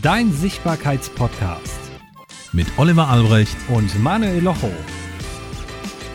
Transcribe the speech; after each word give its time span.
dein 0.00 0.32
Sichtbarkeitspodcast 0.32 1.78
mit 2.52 2.66
Oliver 2.78 3.08
Albrecht 3.08 3.56
und 3.68 4.02
Manuel 4.02 4.42
Locho. 4.42 4.70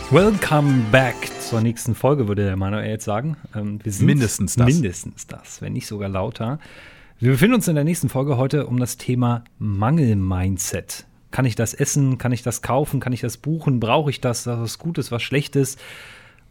Welcome 0.10 0.86
back 0.92 1.16
zur 1.40 1.62
nächsten 1.62 1.94
Folge, 1.94 2.28
würde 2.28 2.46
der 2.46 2.56
Manuel 2.56 2.90
jetzt 2.90 3.06
sagen. 3.06 3.38
Ähm, 3.56 3.80
wir 3.84 3.92
sind 3.92 4.08
mindestens 4.08 4.56
das. 4.56 4.66
Mindestens 4.66 5.28
das, 5.28 5.62
wenn 5.62 5.74
nicht 5.74 5.86
sogar 5.86 6.10
lauter. 6.10 6.60
Wir 7.20 7.32
befinden 7.32 7.56
uns 7.56 7.68
in 7.68 7.76
der 7.76 7.84
nächsten 7.84 8.10
Folge 8.10 8.38
heute 8.38 8.66
um 8.66 8.80
das 8.80 8.98
Thema 8.98 9.44
Mangel-Mindset. 9.60 11.06
Kann 11.30 11.46
ich 11.46 11.56
das 11.56 11.76
essen? 11.76 12.18
Kann 12.18 12.32
ich 12.32 12.42
das 12.42 12.64
kaufen? 12.64 13.00
Kann 13.00 13.14
ich 13.14 13.22
das 13.22 13.38
buchen? 13.38 13.80
Brauche 13.80 14.10
ich 14.10 14.22
das? 14.22 14.48
Was 14.48 14.80
Gutes, 14.80 15.12
was 15.12 15.22
Schlechtes? 15.22 15.78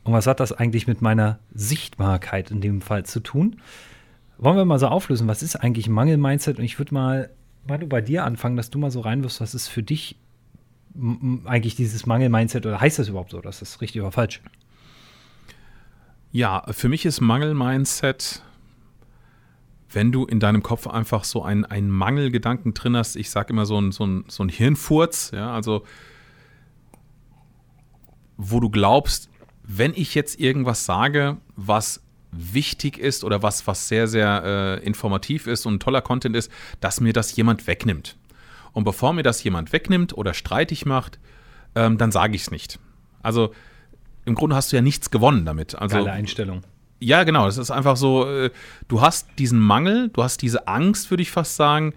Und 0.05 0.13
was 0.13 0.29
hat 0.29 0.39
das 0.39 0.53
eigentlich 0.53 0.87
mit 0.87 1.03
meiner 1.03 1.41
Sichtbarkeit 1.53 2.53
in 2.53 2.61
dem 2.61 2.81
Fall 2.83 3.05
zu 3.05 3.19
tun? 3.19 3.57
Wollen 4.39 4.57
wir 4.57 4.65
mal 4.65 4.79
so 4.79 4.89
auflösen, 4.89 5.29
was 5.29 5.43
ist 5.43 5.57
eigentlich 5.57 5.89
Mangel-Mindset? 5.89 6.59
Und 6.59 6.65
ich 6.65 6.79
würde 6.79 6.93
mal, 6.93 7.31
mal 7.67 7.79
bei 7.79 8.01
dir 8.01 8.25
anfangen, 8.25 8.57
dass 8.57 8.71
du 8.71 8.79
mal 8.79 8.91
so 8.91 9.01
reinwirfst, 9.01 9.41
was 9.41 9.55
ist 9.55 9.69
für 9.69 9.83
dich 9.83 10.17
eigentlich 11.45 11.75
dieses 11.75 12.07
Mangel-Mindset 12.07 12.67
oder 12.67 12.81
heißt 12.81 12.99
das 12.99 13.09
überhaupt 13.09 13.31
so? 13.31 13.41
Das 13.41 13.63
ist 13.63 13.81
richtig 13.81 14.03
oder 14.03 14.13
falsch? 14.13 14.41
Ja, 16.33 16.65
für 16.71 16.89
mich 16.89 17.07
ist 17.07 17.21
Mangel-Mindset, 17.21 18.43
wenn 19.91 20.13
du 20.13 20.25
in 20.25 20.41
deinem 20.41 20.63
Kopf 20.63 20.87
einfach 20.87 21.25
so 21.25 21.43
einen, 21.43 21.65
einen 21.65 21.91
Mangelgedanken 21.91 22.75
drin 22.75 22.97
hast, 22.97 23.17
ich 23.17 23.31
sage 23.31 23.53
immer 23.53 23.67
so 23.67 23.81
ein, 23.81 23.93
so, 23.93 24.05
ein, 24.05 24.25
so 24.29 24.43
ein 24.43 24.49
Hirnfurz, 24.49 25.31
ja, 25.33 25.53
also 25.53 25.85
wo 28.37 28.61
du 28.61 28.69
glaubst, 28.69 29.31
wenn 29.63 29.93
ich 29.95 30.15
jetzt 30.15 30.39
irgendwas 30.39 30.85
sage, 30.85 31.39
was 31.57 32.03
wichtig 32.39 32.99
ist 32.99 33.25
oder 33.25 33.43
was, 33.43 33.67
was 33.67 33.89
sehr, 33.89 34.09
sehr 34.09 34.79
äh, 34.83 34.85
informativ 34.85 35.47
ist 35.47 35.67
und 35.67 35.83
toller 35.83 36.03
Content 36.03 36.37
ist, 36.37 36.51
dass 36.81 37.01
mir 37.01 37.13
das 37.13 37.35
jemand 37.37 37.67
wegnimmt. 37.67 38.17
Und 38.73 38.85
bevor 38.85 39.13
mir 39.13 39.23
das 39.23 39.43
jemand 39.43 39.73
wegnimmt 39.73 40.17
oder 40.17 40.35
streitig 40.35 40.85
macht, 40.87 41.19
ähm, 41.75 41.99
dann 41.99 42.13
sage 42.13 42.35
ich 42.37 42.43
es 42.43 42.51
nicht. 42.51 42.79
Also 43.23 43.53
im 44.25 44.35
Grunde 44.35 44.57
hast 44.57 44.73
du 44.73 44.77
ja 44.77 44.83
nichts 44.83 45.11
gewonnen 45.11 45.47
damit. 45.47 45.75
Also, 45.75 45.97
Geile 45.97 46.13
Einstellung. 46.13 46.63
Ja, 46.99 47.25
genau. 47.25 47.47
Es 47.47 47.59
ist 47.59 47.71
einfach 47.71 47.97
so, 47.97 48.29
äh, 48.29 48.51
du 48.89 49.01
hast 49.01 49.29
diesen 49.39 49.61
Mangel, 49.61 50.09
du 50.09 50.23
hast 50.23 50.43
diese 50.43 50.67
Angst, 50.69 51.11
würde 51.11 51.23
ich 51.23 51.31
fast 51.31 51.57
sagen, 51.57 51.95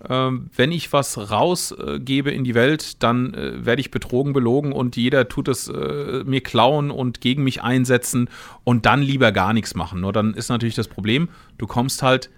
wenn 0.00 0.70
ich 0.70 0.92
was 0.92 1.30
rausgebe 1.30 2.30
in 2.30 2.44
die 2.44 2.54
Welt, 2.54 3.02
dann 3.02 3.34
äh, 3.34 3.66
werde 3.66 3.80
ich 3.80 3.90
betrogen, 3.90 4.32
belogen 4.32 4.72
und 4.72 4.96
jeder 4.96 5.28
tut 5.28 5.48
es 5.48 5.68
äh, 5.68 6.22
mir 6.24 6.40
klauen 6.40 6.90
und 6.90 7.20
gegen 7.20 7.42
mich 7.42 7.62
einsetzen 7.62 8.28
und 8.62 8.86
dann 8.86 9.02
lieber 9.02 9.32
gar 9.32 9.52
nichts 9.52 9.74
machen. 9.74 10.00
Nur 10.00 10.12
dann 10.12 10.34
ist 10.34 10.50
natürlich 10.50 10.76
das 10.76 10.88
Problem, 10.88 11.28
du 11.58 11.66
kommst 11.66 12.02
halt 12.02 12.30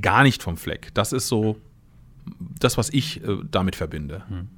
gar 0.00 0.22
nicht 0.22 0.42
vom 0.42 0.56
Fleck. 0.56 0.90
Das 0.94 1.12
ist 1.12 1.26
so 1.26 1.56
das, 2.60 2.76
was 2.76 2.90
ich 2.90 3.24
äh, 3.24 3.38
damit 3.50 3.74
verbinde. 3.74 4.22
Hm. 4.28 4.48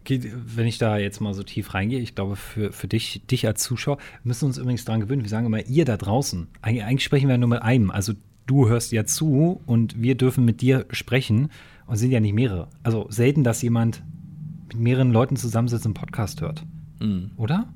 Okay, 0.00 0.32
wenn 0.34 0.66
ich 0.66 0.78
da 0.78 0.98
jetzt 0.98 1.20
mal 1.20 1.32
so 1.32 1.44
tief 1.44 1.74
reingehe, 1.74 2.00
ich 2.00 2.16
glaube, 2.16 2.34
für, 2.34 2.72
für 2.72 2.88
dich, 2.88 3.22
dich 3.30 3.46
als 3.46 3.62
Zuschauer, 3.62 3.98
müssen 4.24 4.42
wir 4.42 4.46
uns 4.48 4.58
übrigens 4.58 4.84
daran 4.84 5.00
gewöhnen. 5.00 5.22
Wir 5.22 5.28
sagen 5.28 5.46
immer, 5.46 5.64
ihr 5.66 5.84
da 5.84 5.96
draußen. 5.96 6.48
Eigentlich 6.60 7.04
sprechen 7.04 7.28
wir 7.28 7.38
nur 7.38 7.48
mit 7.48 7.62
einem. 7.62 7.92
Also 7.92 8.14
du 8.46 8.68
hörst 8.68 8.90
ja 8.90 9.04
zu 9.04 9.60
und 9.64 10.02
wir 10.02 10.16
dürfen 10.16 10.44
mit 10.44 10.60
dir 10.60 10.86
sprechen. 10.90 11.50
Und 11.86 11.96
sind 11.96 12.10
ja 12.10 12.20
nicht 12.20 12.34
mehrere. 12.34 12.68
Also 12.82 13.06
selten, 13.10 13.44
dass 13.44 13.62
jemand 13.62 14.02
mit 14.68 14.78
mehreren 14.78 15.12
Leuten 15.12 15.36
zusammensitzt 15.36 15.86
und 15.86 15.96
einen 15.96 16.06
Podcast 16.06 16.40
hört. 16.40 16.64
Mhm. 17.00 17.32
Oder? 17.36 17.66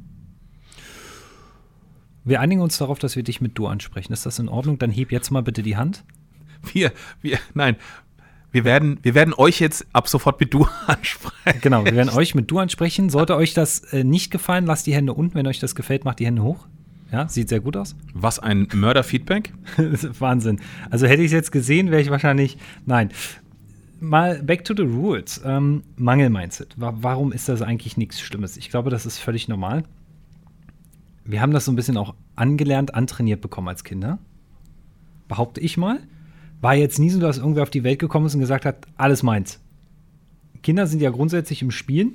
Wir 2.24 2.40
einigen 2.40 2.60
uns 2.60 2.78
darauf, 2.78 2.98
dass 2.98 3.14
wir 3.14 3.22
dich 3.22 3.40
mit 3.40 3.56
du 3.56 3.66
ansprechen. 3.66 4.12
Ist 4.12 4.26
das 4.26 4.38
in 4.38 4.48
Ordnung? 4.48 4.78
Dann 4.78 4.90
heb 4.90 5.12
jetzt 5.12 5.30
mal 5.30 5.42
bitte 5.42 5.62
die 5.62 5.76
Hand. 5.76 6.04
Wir, 6.72 6.92
wir, 7.20 7.38
nein, 7.54 7.76
wir 8.50 8.64
werden, 8.64 8.98
wir 9.02 9.14
werden 9.14 9.34
euch 9.36 9.60
jetzt 9.60 9.86
ab 9.92 10.08
sofort 10.08 10.40
mit 10.40 10.52
du 10.52 10.66
ansprechen. 10.86 11.60
Genau, 11.60 11.84
wir 11.84 11.94
werden 11.94 12.08
euch 12.08 12.34
mit 12.34 12.50
du 12.50 12.58
ansprechen. 12.58 13.10
Sollte 13.10 13.36
euch 13.36 13.54
das 13.54 13.80
äh, 13.92 14.02
nicht 14.02 14.30
gefallen, 14.30 14.66
lasst 14.66 14.86
die 14.86 14.94
Hände 14.94 15.12
unten. 15.12 15.34
Wenn 15.34 15.46
euch 15.46 15.60
das 15.60 15.74
gefällt, 15.74 16.04
macht 16.04 16.18
die 16.18 16.26
Hände 16.26 16.42
hoch. 16.42 16.66
Ja, 17.12 17.28
sieht 17.28 17.48
sehr 17.48 17.60
gut 17.60 17.76
aus. 17.76 17.94
Was 18.14 18.40
ein 18.40 18.66
Mörder-Feedback? 18.74 19.52
Wahnsinn. 20.18 20.58
Also 20.90 21.06
hätte 21.06 21.22
ich 21.22 21.26
es 21.26 21.32
jetzt 21.32 21.52
gesehen, 21.52 21.92
wäre 21.92 22.02
ich 22.02 22.10
wahrscheinlich. 22.10 22.58
Nein 22.84 23.10
mal 24.00 24.42
back 24.42 24.64
to 24.64 24.74
the 24.76 24.82
rules. 24.82 25.40
Ähm, 25.44 25.82
Mangel-Mindset. 25.96 26.74
Warum 26.76 27.32
ist 27.32 27.48
das 27.48 27.62
eigentlich 27.62 27.96
nichts 27.96 28.20
Schlimmes? 28.20 28.56
Ich 28.56 28.70
glaube, 28.70 28.90
das 28.90 29.06
ist 29.06 29.18
völlig 29.18 29.48
normal. 29.48 29.84
Wir 31.24 31.40
haben 31.40 31.52
das 31.52 31.64
so 31.64 31.72
ein 31.72 31.76
bisschen 31.76 31.96
auch 31.96 32.14
angelernt, 32.36 32.94
antrainiert 32.94 33.40
bekommen 33.40 33.68
als 33.68 33.84
Kinder. 33.84 34.18
Behaupte 35.28 35.60
ich 35.60 35.76
mal. 35.76 36.00
War 36.60 36.74
jetzt 36.74 36.98
nie 36.98 37.10
so, 37.10 37.20
dass 37.20 37.38
irgendwer 37.38 37.64
auf 37.64 37.70
die 37.70 37.84
Welt 37.84 37.98
gekommen 37.98 38.26
ist 38.26 38.34
und 38.34 38.40
gesagt 38.40 38.64
hat, 38.64 38.86
alles 38.96 39.22
meins. 39.22 39.60
Kinder 40.62 40.86
sind 40.86 41.02
ja 41.02 41.10
grundsätzlich 41.10 41.62
im 41.62 41.70
Spielen, 41.70 42.12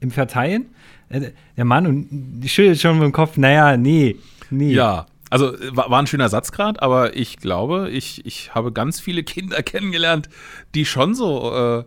im 0.00 0.10
Verteilen. 0.10 0.66
Äh, 1.08 1.30
der 1.56 1.64
Mann 1.64 1.86
und 1.86 2.48
schüttelt 2.48 2.80
schon 2.80 2.98
mit 2.98 3.04
dem 3.04 3.12
Kopf, 3.12 3.36
naja, 3.36 3.76
nee, 3.76 4.16
nee. 4.50 4.72
Ja, 4.72 5.06
also 5.36 5.76
war, 5.76 5.90
war 5.90 6.00
ein 6.00 6.06
schöner 6.06 6.28
Satz 6.28 6.50
gerade, 6.50 6.80
aber 6.80 7.16
ich 7.16 7.36
glaube, 7.36 7.90
ich, 7.90 8.24
ich 8.24 8.54
habe 8.54 8.72
ganz 8.72 9.00
viele 9.00 9.22
Kinder 9.24 9.62
kennengelernt, 9.62 10.28
die 10.74 10.86
schon 10.86 11.14
so, 11.14 11.52
äh, 11.54 11.84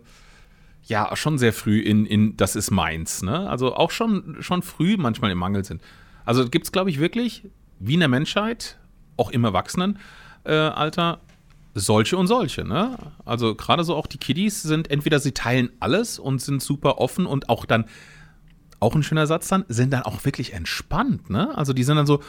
ja, 0.84 1.14
schon 1.16 1.38
sehr 1.38 1.52
früh 1.52 1.80
in, 1.80 2.06
in 2.06 2.36
das 2.36 2.56
ist 2.56 2.70
meins, 2.70 3.22
ne? 3.22 3.48
Also 3.48 3.74
auch 3.74 3.90
schon, 3.90 4.36
schon 4.40 4.62
früh 4.62 4.96
manchmal 4.96 5.30
im 5.30 5.38
Mangel 5.38 5.64
sind. 5.64 5.82
Also 6.24 6.48
gibt 6.48 6.66
es, 6.66 6.72
glaube 6.72 6.90
ich, 6.90 7.00
wirklich, 7.00 7.44
wie 7.78 7.94
in 7.94 8.00
der 8.00 8.08
Menschheit, 8.08 8.78
auch 9.16 9.30
im 9.30 9.44
Erwachsenenalter, 9.44 11.12
äh, 11.14 11.30
solche 11.74 12.16
und 12.16 12.26
solche, 12.26 12.64
ne? 12.64 12.96
Also 13.24 13.54
gerade 13.54 13.84
so 13.84 13.94
auch 13.96 14.06
die 14.06 14.18
Kiddies 14.18 14.62
sind, 14.62 14.90
entweder 14.90 15.18
sie 15.18 15.32
teilen 15.32 15.70
alles 15.80 16.18
und 16.18 16.40
sind 16.40 16.62
super 16.62 16.98
offen 16.98 17.26
und 17.26 17.48
auch 17.48 17.64
dann, 17.64 17.84
auch 18.80 18.94
ein 18.94 19.02
schöner 19.02 19.26
Satz 19.26 19.48
dann, 19.48 19.64
sind 19.68 19.92
dann 19.92 20.02
auch 20.02 20.24
wirklich 20.24 20.52
entspannt, 20.52 21.30
ne? 21.30 21.56
Also 21.56 21.72
die 21.72 21.84
sind 21.84 21.96
dann 21.96 22.06
so, 22.06 22.20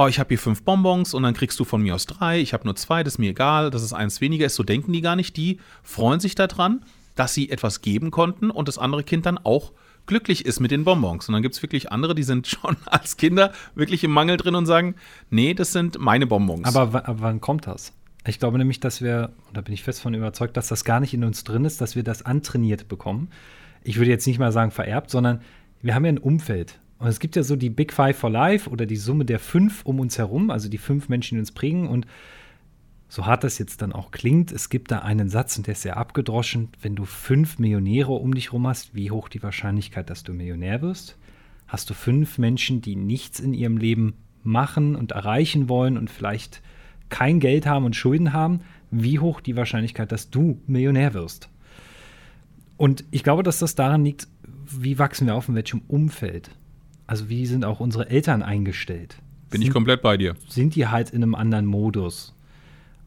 oh, 0.00 0.06
ich 0.06 0.18
habe 0.18 0.28
hier 0.28 0.38
fünf 0.38 0.62
Bonbons 0.62 1.12
und 1.12 1.22
dann 1.24 1.34
kriegst 1.34 1.60
du 1.60 1.64
von 1.64 1.82
mir 1.82 1.94
aus 1.94 2.06
drei, 2.06 2.40
ich 2.40 2.54
habe 2.54 2.64
nur 2.64 2.74
zwei, 2.74 3.02
das 3.02 3.14
ist 3.14 3.18
mir 3.18 3.30
egal, 3.30 3.70
dass 3.70 3.82
es 3.82 3.92
eins 3.92 4.22
weniger 4.22 4.46
ist, 4.46 4.54
so 4.54 4.62
denken 4.62 4.94
die 4.94 5.02
gar 5.02 5.14
nicht. 5.14 5.36
Die 5.36 5.60
freuen 5.82 6.20
sich 6.20 6.34
daran, 6.34 6.82
dass 7.16 7.34
sie 7.34 7.50
etwas 7.50 7.82
geben 7.82 8.10
konnten 8.10 8.50
und 8.50 8.66
das 8.66 8.78
andere 8.78 9.04
Kind 9.04 9.26
dann 9.26 9.36
auch 9.36 9.72
glücklich 10.06 10.46
ist 10.46 10.58
mit 10.58 10.70
den 10.70 10.84
Bonbons. 10.84 11.28
Und 11.28 11.34
dann 11.34 11.42
gibt 11.42 11.54
es 11.54 11.62
wirklich 11.62 11.92
andere, 11.92 12.14
die 12.14 12.22
sind 12.22 12.46
schon 12.46 12.78
als 12.86 13.18
Kinder 13.18 13.52
wirklich 13.74 14.02
im 14.02 14.10
Mangel 14.10 14.38
drin 14.38 14.54
und 14.54 14.64
sagen, 14.64 14.94
nee, 15.28 15.52
das 15.52 15.72
sind 15.72 15.98
meine 15.98 16.26
Bonbons. 16.26 16.64
Aber, 16.64 17.06
aber 17.06 17.20
wann 17.20 17.42
kommt 17.42 17.66
das? 17.66 17.92
Ich 18.26 18.38
glaube 18.38 18.56
nämlich, 18.56 18.80
dass 18.80 19.02
wir, 19.02 19.32
und 19.48 19.56
da 19.56 19.60
bin 19.60 19.74
ich 19.74 19.82
fest 19.82 20.00
von 20.00 20.14
überzeugt, 20.14 20.56
dass 20.56 20.68
das 20.68 20.84
gar 20.84 21.00
nicht 21.00 21.12
in 21.12 21.24
uns 21.24 21.44
drin 21.44 21.66
ist, 21.66 21.80
dass 21.82 21.94
wir 21.94 22.04
das 22.04 22.24
antrainiert 22.24 22.88
bekommen. 22.88 23.28
Ich 23.82 23.98
würde 23.98 24.10
jetzt 24.10 24.26
nicht 24.26 24.38
mal 24.38 24.52
sagen 24.52 24.70
vererbt, 24.70 25.10
sondern 25.10 25.42
wir 25.82 25.94
haben 25.94 26.06
ja 26.06 26.12
ein 26.12 26.18
Umfeld. 26.18 26.80
Und 27.00 27.08
es 27.08 27.18
gibt 27.18 27.34
ja 27.34 27.42
so 27.42 27.56
die 27.56 27.70
Big 27.70 27.94
Five 27.94 28.16
for 28.16 28.30
Life 28.30 28.68
oder 28.68 28.84
die 28.84 28.96
Summe 28.96 29.24
der 29.24 29.38
fünf 29.38 29.84
um 29.84 30.00
uns 30.00 30.18
herum, 30.18 30.50
also 30.50 30.68
die 30.68 30.78
fünf 30.78 31.08
Menschen, 31.08 31.36
die 31.36 31.40
uns 31.40 31.50
prägen. 31.50 31.88
Und 31.88 32.06
so 33.08 33.24
hart 33.24 33.42
das 33.42 33.58
jetzt 33.58 33.80
dann 33.80 33.94
auch 33.94 34.10
klingt, 34.10 34.52
es 34.52 34.68
gibt 34.68 34.90
da 34.90 34.98
einen 34.98 35.30
Satz 35.30 35.56
und 35.56 35.66
der 35.66 35.72
ist 35.72 35.82
sehr 35.82 35.96
abgedroschen. 35.96 36.68
Wenn 36.82 36.94
du 36.96 37.06
fünf 37.06 37.58
Millionäre 37.58 38.12
um 38.12 38.34
dich 38.34 38.48
herum 38.48 38.66
hast, 38.66 38.94
wie 38.94 39.10
hoch 39.10 39.30
die 39.30 39.42
Wahrscheinlichkeit, 39.42 40.10
dass 40.10 40.24
du 40.24 40.34
Millionär 40.34 40.82
wirst? 40.82 41.16
Hast 41.66 41.88
du 41.88 41.94
fünf 41.94 42.36
Menschen, 42.36 42.82
die 42.82 42.96
nichts 42.96 43.40
in 43.40 43.54
ihrem 43.54 43.78
Leben 43.78 44.12
machen 44.42 44.94
und 44.94 45.12
erreichen 45.12 45.70
wollen 45.70 45.96
und 45.96 46.10
vielleicht 46.10 46.60
kein 47.08 47.40
Geld 47.40 47.64
haben 47.64 47.86
und 47.86 47.96
Schulden 47.96 48.34
haben, 48.34 48.60
wie 48.90 49.18
hoch 49.18 49.40
die 49.40 49.56
Wahrscheinlichkeit, 49.56 50.12
dass 50.12 50.28
du 50.28 50.60
Millionär 50.66 51.14
wirst? 51.14 51.48
Und 52.76 53.04
ich 53.10 53.22
glaube, 53.22 53.42
dass 53.42 53.58
das 53.58 53.74
daran 53.74 54.04
liegt, 54.04 54.28
wie 54.66 54.98
wachsen 54.98 55.26
wir 55.26 55.34
auf, 55.34 55.48
in 55.48 55.54
welchem 55.54 55.80
Umfeld. 55.88 56.50
Also 57.10 57.28
wie 57.28 57.44
sind 57.44 57.64
auch 57.64 57.80
unsere 57.80 58.08
Eltern 58.08 58.40
eingestellt? 58.40 59.16
Bin 59.50 59.60
sind, 59.60 59.66
ich 59.66 59.74
komplett 59.74 60.00
bei 60.00 60.16
dir. 60.16 60.36
Sind 60.48 60.76
die 60.76 60.86
halt 60.86 61.10
in 61.10 61.24
einem 61.24 61.34
anderen 61.34 61.66
Modus? 61.66 62.36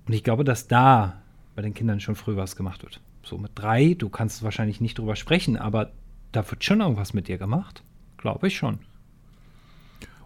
Und 0.06 0.12
ich 0.12 0.26
glaube, 0.26 0.44
dass 0.44 0.68
da 0.68 1.22
bei 1.56 1.62
den 1.62 1.74
Kindern 1.74 2.02
schon 2.02 2.16
früh 2.16 2.36
was 2.36 2.58
gemacht 2.58 2.84
wird. 2.84 3.00
So 3.24 3.38
mit 3.38 3.52
drei, 3.56 3.94
du 3.94 4.10
kannst 4.10 4.44
wahrscheinlich 4.44 4.82
nicht 4.82 4.98
drüber 4.98 5.16
sprechen, 5.16 5.56
aber 5.56 5.94
da 6.34 6.44
wird 6.52 6.66
schon 6.66 6.82
irgendwas 6.82 7.14
mit 7.14 7.30
dir 7.30 7.38
gemacht. 7.38 7.82
Glaube 8.18 8.48
ich 8.48 8.58
schon. 8.58 8.80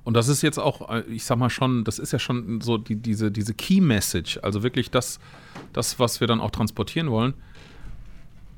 Und 0.03 0.15
das 0.15 0.27
ist 0.27 0.41
jetzt 0.41 0.57
auch, 0.57 0.89
äh, 0.89 1.01
ich 1.01 1.23
sag 1.23 1.37
mal 1.37 1.51
schon, 1.51 1.83
das 1.83 1.99
ist 1.99 2.11
ja 2.11 2.17
schon 2.17 2.61
so 2.61 2.79
die, 2.79 2.95
diese, 2.95 3.31
diese 3.31 3.53
Key 3.53 3.79
Message, 3.79 4.39
also 4.41 4.63
wirklich 4.63 4.89
das, 4.89 5.19
das, 5.73 5.99
was 5.99 6.19
wir 6.19 6.25
dann 6.25 6.41
auch 6.41 6.49
transportieren 6.49 7.11
wollen, 7.11 7.35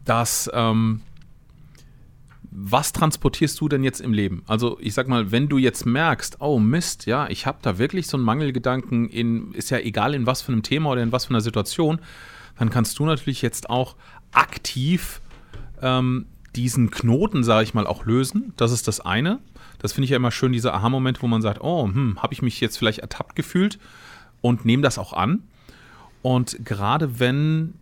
dass 0.06 0.50
ähm, 0.54 1.02
was 2.52 2.94
transportierst 2.94 3.60
du 3.62 3.70
denn 3.70 3.84
jetzt 3.84 4.02
im 4.02 4.14
Leben? 4.14 4.44
Also 4.48 4.78
ich 4.82 4.94
sag 4.94 5.08
mal, 5.08 5.32
wenn 5.32 5.48
du 5.48 5.58
jetzt 5.58 5.86
merkst, 5.86 6.38
oh 6.40 6.60
Mist, 6.60 7.06
ja, 7.06 7.30
ich 7.30 7.46
habe 7.46 7.60
da 7.62 7.78
wirklich 7.78 8.08
so 8.08 8.18
einen 8.18 8.26
Mangelgedanken 8.26 9.08
in, 9.10 9.54
ist 9.54 9.70
ja 9.70 9.78
egal 9.78 10.16
in 10.16 10.26
was 10.26 10.42
für 10.42 10.52
einem 10.52 10.64
Thema 10.64 10.92
oder 10.92 11.04
in 11.04 11.12
was 11.12 11.26
für 11.26 11.32
einer 11.32 11.42
Situation, 11.42 12.00
dann 12.58 12.70
kannst 12.70 12.98
du 13.00 13.06
natürlich 13.06 13.42
jetzt 13.42 13.70
auch 13.70 13.96
aktiv 14.32 15.22
ähm, 15.82 16.26
diesen 16.56 16.92
Knoten, 16.92 17.44
sage 17.44 17.64
ich 17.64 17.74
mal, 17.74 17.88
auch 17.88 18.06
lösen. 18.06 18.54
Das 18.58 18.72
ist 18.72 18.88
das 18.88 19.00
eine. 19.00 19.40
Das 19.78 19.94
finde 19.94 20.06
ich 20.06 20.12
ja 20.12 20.18
immer 20.18 20.32
schön, 20.32 20.52
dieser 20.52 20.74
Aha-Moment, 20.74 21.22
wo 21.22 21.28
man 21.28 21.42
sagt, 21.42 21.62
oh, 21.62 21.86
hm, 21.86 22.22
habe 22.22 22.34
ich 22.34 22.42
mich 22.42 22.60
jetzt 22.60 22.78
vielleicht 22.78 23.00
ertappt 23.00 23.36
gefühlt 23.36 23.80
und 24.42 24.66
nehme 24.66 24.84
das 24.84 24.98
auch 24.98 25.14
an. 25.14 25.44
Und 26.22 26.66
gerade 26.66 27.20
wenn 27.20 27.76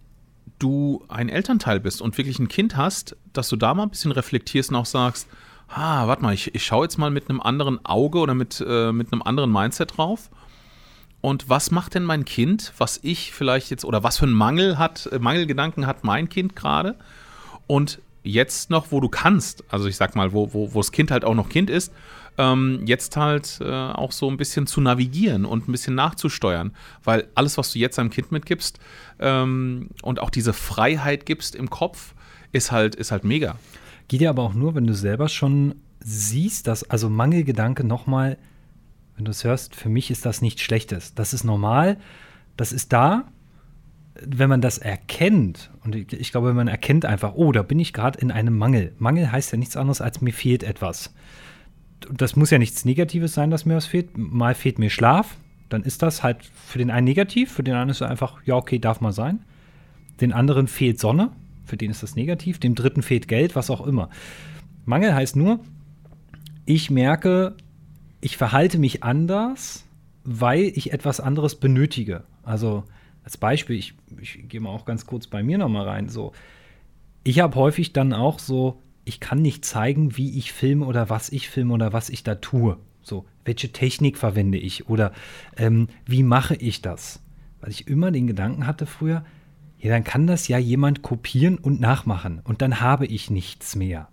du 0.59 1.03
ein 1.07 1.29
Elternteil 1.29 1.79
bist 1.79 2.01
und 2.01 2.17
wirklich 2.17 2.39
ein 2.39 2.47
Kind 2.47 2.75
hast, 2.75 3.15
dass 3.33 3.49
du 3.49 3.55
da 3.55 3.73
mal 3.73 3.83
ein 3.83 3.89
bisschen 3.89 4.11
reflektierst 4.11 4.69
und 4.69 4.75
auch 4.75 4.85
sagst, 4.85 5.27
ah, 5.67 6.07
warte 6.07 6.23
mal, 6.23 6.33
ich, 6.33 6.53
ich 6.55 6.65
schaue 6.65 6.85
jetzt 6.85 6.97
mal 6.97 7.11
mit 7.11 7.29
einem 7.29 7.41
anderen 7.41 7.83
Auge 7.85 8.19
oder 8.19 8.33
mit, 8.33 8.63
äh, 8.65 8.91
mit 8.91 9.11
einem 9.11 9.21
anderen 9.21 9.51
Mindset 9.51 9.97
drauf. 9.97 10.29
Und 11.21 11.49
was 11.49 11.71
macht 11.71 11.95
denn 11.95 12.03
mein 12.03 12.25
Kind, 12.25 12.73
was 12.77 12.99
ich 13.03 13.33
vielleicht 13.33 13.69
jetzt, 13.69 13.85
oder 13.85 14.03
was 14.03 14.17
für 14.17 14.25
einen 14.25 14.35
Mangel 14.35 14.77
hat, 14.77 15.09
äh, 15.11 15.19
Mangelgedanken 15.19 15.87
hat 15.87 16.03
mein 16.03 16.29
Kind 16.29 16.55
gerade? 16.55 16.95
Und 17.65 17.99
jetzt 18.23 18.69
noch, 18.69 18.91
wo 18.91 18.99
du 18.99 19.09
kannst, 19.09 19.63
also 19.69 19.87
ich 19.87 19.97
sag 19.97 20.15
mal, 20.15 20.33
wo, 20.33 20.53
wo, 20.53 20.73
wo 20.73 20.79
das 20.79 20.91
Kind 20.91 21.11
halt 21.11 21.25
auch 21.25 21.35
noch 21.35 21.49
Kind 21.49 21.69
ist, 21.69 21.91
ähm, 22.37 22.81
jetzt 22.85 23.17
halt 23.17 23.59
äh, 23.61 23.65
auch 23.65 24.11
so 24.11 24.29
ein 24.29 24.37
bisschen 24.37 24.67
zu 24.67 24.81
navigieren 24.81 25.45
und 25.45 25.67
ein 25.67 25.71
bisschen 25.71 25.95
nachzusteuern. 25.95 26.71
Weil 27.03 27.27
alles, 27.35 27.57
was 27.57 27.71
du 27.73 27.79
jetzt 27.79 27.97
deinem 27.97 28.09
Kind 28.09 28.31
mitgibst 28.31 28.79
ähm, 29.19 29.89
und 30.01 30.19
auch 30.19 30.29
diese 30.29 30.53
Freiheit 30.53 31.25
gibst 31.25 31.55
im 31.55 31.69
Kopf, 31.69 32.13
ist 32.51 32.71
halt, 32.71 32.95
ist 32.95 33.11
halt 33.11 33.23
mega. 33.23 33.57
Geht 34.07 34.21
ja 34.21 34.29
aber 34.29 34.43
auch 34.43 34.53
nur, 34.53 34.75
wenn 34.75 34.87
du 34.87 34.93
selber 34.93 35.27
schon 35.27 35.75
siehst, 35.99 36.67
dass, 36.67 36.89
also 36.89 37.09
Mangelgedanke 37.09 37.83
nochmal, 37.83 38.37
wenn 39.15 39.25
du 39.25 39.31
es 39.31 39.43
hörst, 39.43 39.75
für 39.75 39.89
mich 39.89 40.11
ist 40.11 40.25
das 40.25 40.41
nichts 40.41 40.61
Schlechtes. 40.61 41.13
Das 41.15 41.33
ist 41.33 41.43
normal, 41.43 41.97
das 42.55 42.71
ist 42.71 42.93
da. 42.93 43.25
Wenn 44.25 44.49
man 44.49 44.61
das 44.61 44.77
erkennt, 44.77 45.69
und 45.83 45.95
ich, 45.95 46.13
ich 46.13 46.31
glaube, 46.31 46.47
wenn 46.47 46.55
man 46.55 46.67
erkennt 46.67 47.05
einfach, 47.05 47.33
oh, 47.35 47.51
da 47.51 47.61
bin 47.61 47.79
ich 47.79 47.93
gerade 47.93 48.19
in 48.19 48.31
einem 48.31 48.57
Mangel. 48.57 48.93
Mangel 48.97 49.31
heißt 49.31 49.51
ja 49.51 49.57
nichts 49.57 49.75
anderes, 49.75 50.01
als 50.01 50.21
mir 50.21 50.33
fehlt 50.33 50.63
etwas. 50.63 51.13
Das 52.11 52.35
muss 52.35 52.51
ja 52.51 52.59
nichts 52.59 52.85
Negatives 52.85 53.33
sein, 53.33 53.49
dass 53.49 53.65
mir 53.65 53.75
was 53.75 53.85
fehlt. 53.85 54.17
Mal 54.17 54.55
fehlt 54.55 54.79
mir 54.79 54.89
Schlaf, 54.89 55.37
dann 55.69 55.83
ist 55.83 56.01
das 56.01 56.23
halt 56.23 56.43
für 56.43 56.77
den 56.77 56.91
einen 56.91 57.05
negativ, 57.05 57.51
für 57.51 57.63
den 57.63 57.73
anderen 57.73 57.89
ist 57.89 58.01
es 58.01 58.09
einfach, 58.09 58.41
ja, 58.45 58.55
okay, 58.55 58.79
darf 58.79 59.01
mal 59.01 59.11
sein. 59.11 59.39
Den 60.21 60.33
anderen 60.33 60.67
fehlt 60.67 60.99
Sonne, 60.99 61.31
für 61.65 61.77
den 61.77 61.91
ist 61.91 62.03
das 62.03 62.15
negativ, 62.15 62.59
dem 62.59 62.75
dritten 62.75 63.01
fehlt 63.01 63.27
Geld, 63.27 63.55
was 63.55 63.69
auch 63.69 63.85
immer. 63.85 64.09
Mangel 64.85 65.13
heißt 65.13 65.35
nur, 65.35 65.59
ich 66.65 66.89
merke, 66.89 67.55
ich 68.21 68.37
verhalte 68.37 68.79
mich 68.79 69.03
anders, 69.03 69.85
weil 70.23 70.71
ich 70.75 70.93
etwas 70.93 71.19
anderes 71.19 71.55
benötige. 71.55 72.23
Also 72.43 72.83
als 73.23 73.37
Beispiel, 73.37 73.77
ich, 73.77 73.93
ich 74.21 74.47
gehe 74.47 74.61
mal 74.61 74.69
auch 74.69 74.85
ganz 74.85 75.05
kurz 75.05 75.27
bei 75.27 75.43
mir 75.43 75.57
nochmal 75.57 75.87
rein. 75.87 76.09
So, 76.09 76.31
ich 77.23 77.39
habe 77.41 77.55
häufig 77.55 77.93
dann 77.93 78.13
auch 78.13 78.39
so, 78.39 78.81
ich 79.07 79.19
kann 79.21 79.41
nicht 79.41 79.63
zeigen, 79.63 80.17
wie 80.17 80.37
ich 80.37 80.51
filme 80.51 80.85
oder 80.85 81.09
was 81.09 81.29
ich 81.29 81.49
filme 81.49 81.73
oder 81.73 81.93
was 81.93 82.09
ich 82.09 82.23
da 82.23 82.35
tue. 82.35 82.77
So, 83.01 83.25
welche 83.45 83.71
Technik 83.71 84.17
verwende 84.17 84.57
ich 84.57 84.89
oder 84.89 85.13
ähm, 85.55 85.87
wie 86.05 86.23
mache 86.23 86.55
ich 86.55 86.81
das? 86.81 87.21
Weil 87.61 87.71
ich 87.71 87.87
immer 87.87 88.11
den 88.11 88.27
Gedanken 88.27 88.67
hatte 88.67 88.85
früher, 88.85 89.23
ja, 89.79 89.91
dann 89.91 90.03
kann 90.03 90.27
das 90.27 90.49
ja 90.49 90.57
jemand 90.57 91.03
kopieren 91.03 91.57
und 91.57 91.79
nachmachen 91.79 92.41
und 92.43 92.61
dann 92.61 92.81
habe 92.81 93.05
ich 93.05 93.29
nichts 93.29 93.75
mehr. 93.77 94.09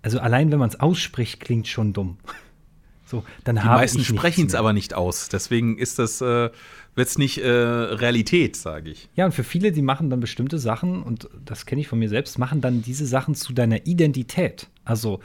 Also 0.00 0.20
allein 0.20 0.50
wenn 0.50 0.58
man 0.58 0.70
es 0.70 0.80
ausspricht, 0.80 1.40
klingt 1.40 1.68
schon 1.68 1.92
dumm. 1.92 2.16
So, 3.04 3.24
dann 3.42 3.56
Die 3.56 3.66
meisten 3.66 4.04
sprechen 4.04 4.46
es 4.46 4.54
aber 4.54 4.72
nicht 4.72 4.94
aus. 4.94 5.28
Deswegen 5.28 5.76
ist 5.78 5.98
das 5.98 6.20
äh, 6.20 6.50
wird 6.94 7.08
es 7.08 7.18
nicht 7.18 7.38
äh, 7.38 7.48
Realität, 7.48 8.56
sage 8.56 8.90
ich. 8.90 9.08
Ja, 9.14 9.26
und 9.26 9.32
für 9.32 9.44
viele, 9.44 9.72
die 9.72 9.82
machen 9.82 10.10
dann 10.10 10.20
bestimmte 10.20 10.58
Sachen, 10.58 11.02
und 11.02 11.28
das 11.44 11.66
kenne 11.66 11.80
ich 11.80 11.88
von 11.88 11.98
mir 11.98 12.08
selbst, 12.08 12.38
machen 12.38 12.60
dann 12.60 12.82
diese 12.82 13.06
Sachen 13.06 13.34
zu 13.34 13.52
deiner 13.52 13.86
Identität. 13.86 14.68
Also 14.84 15.20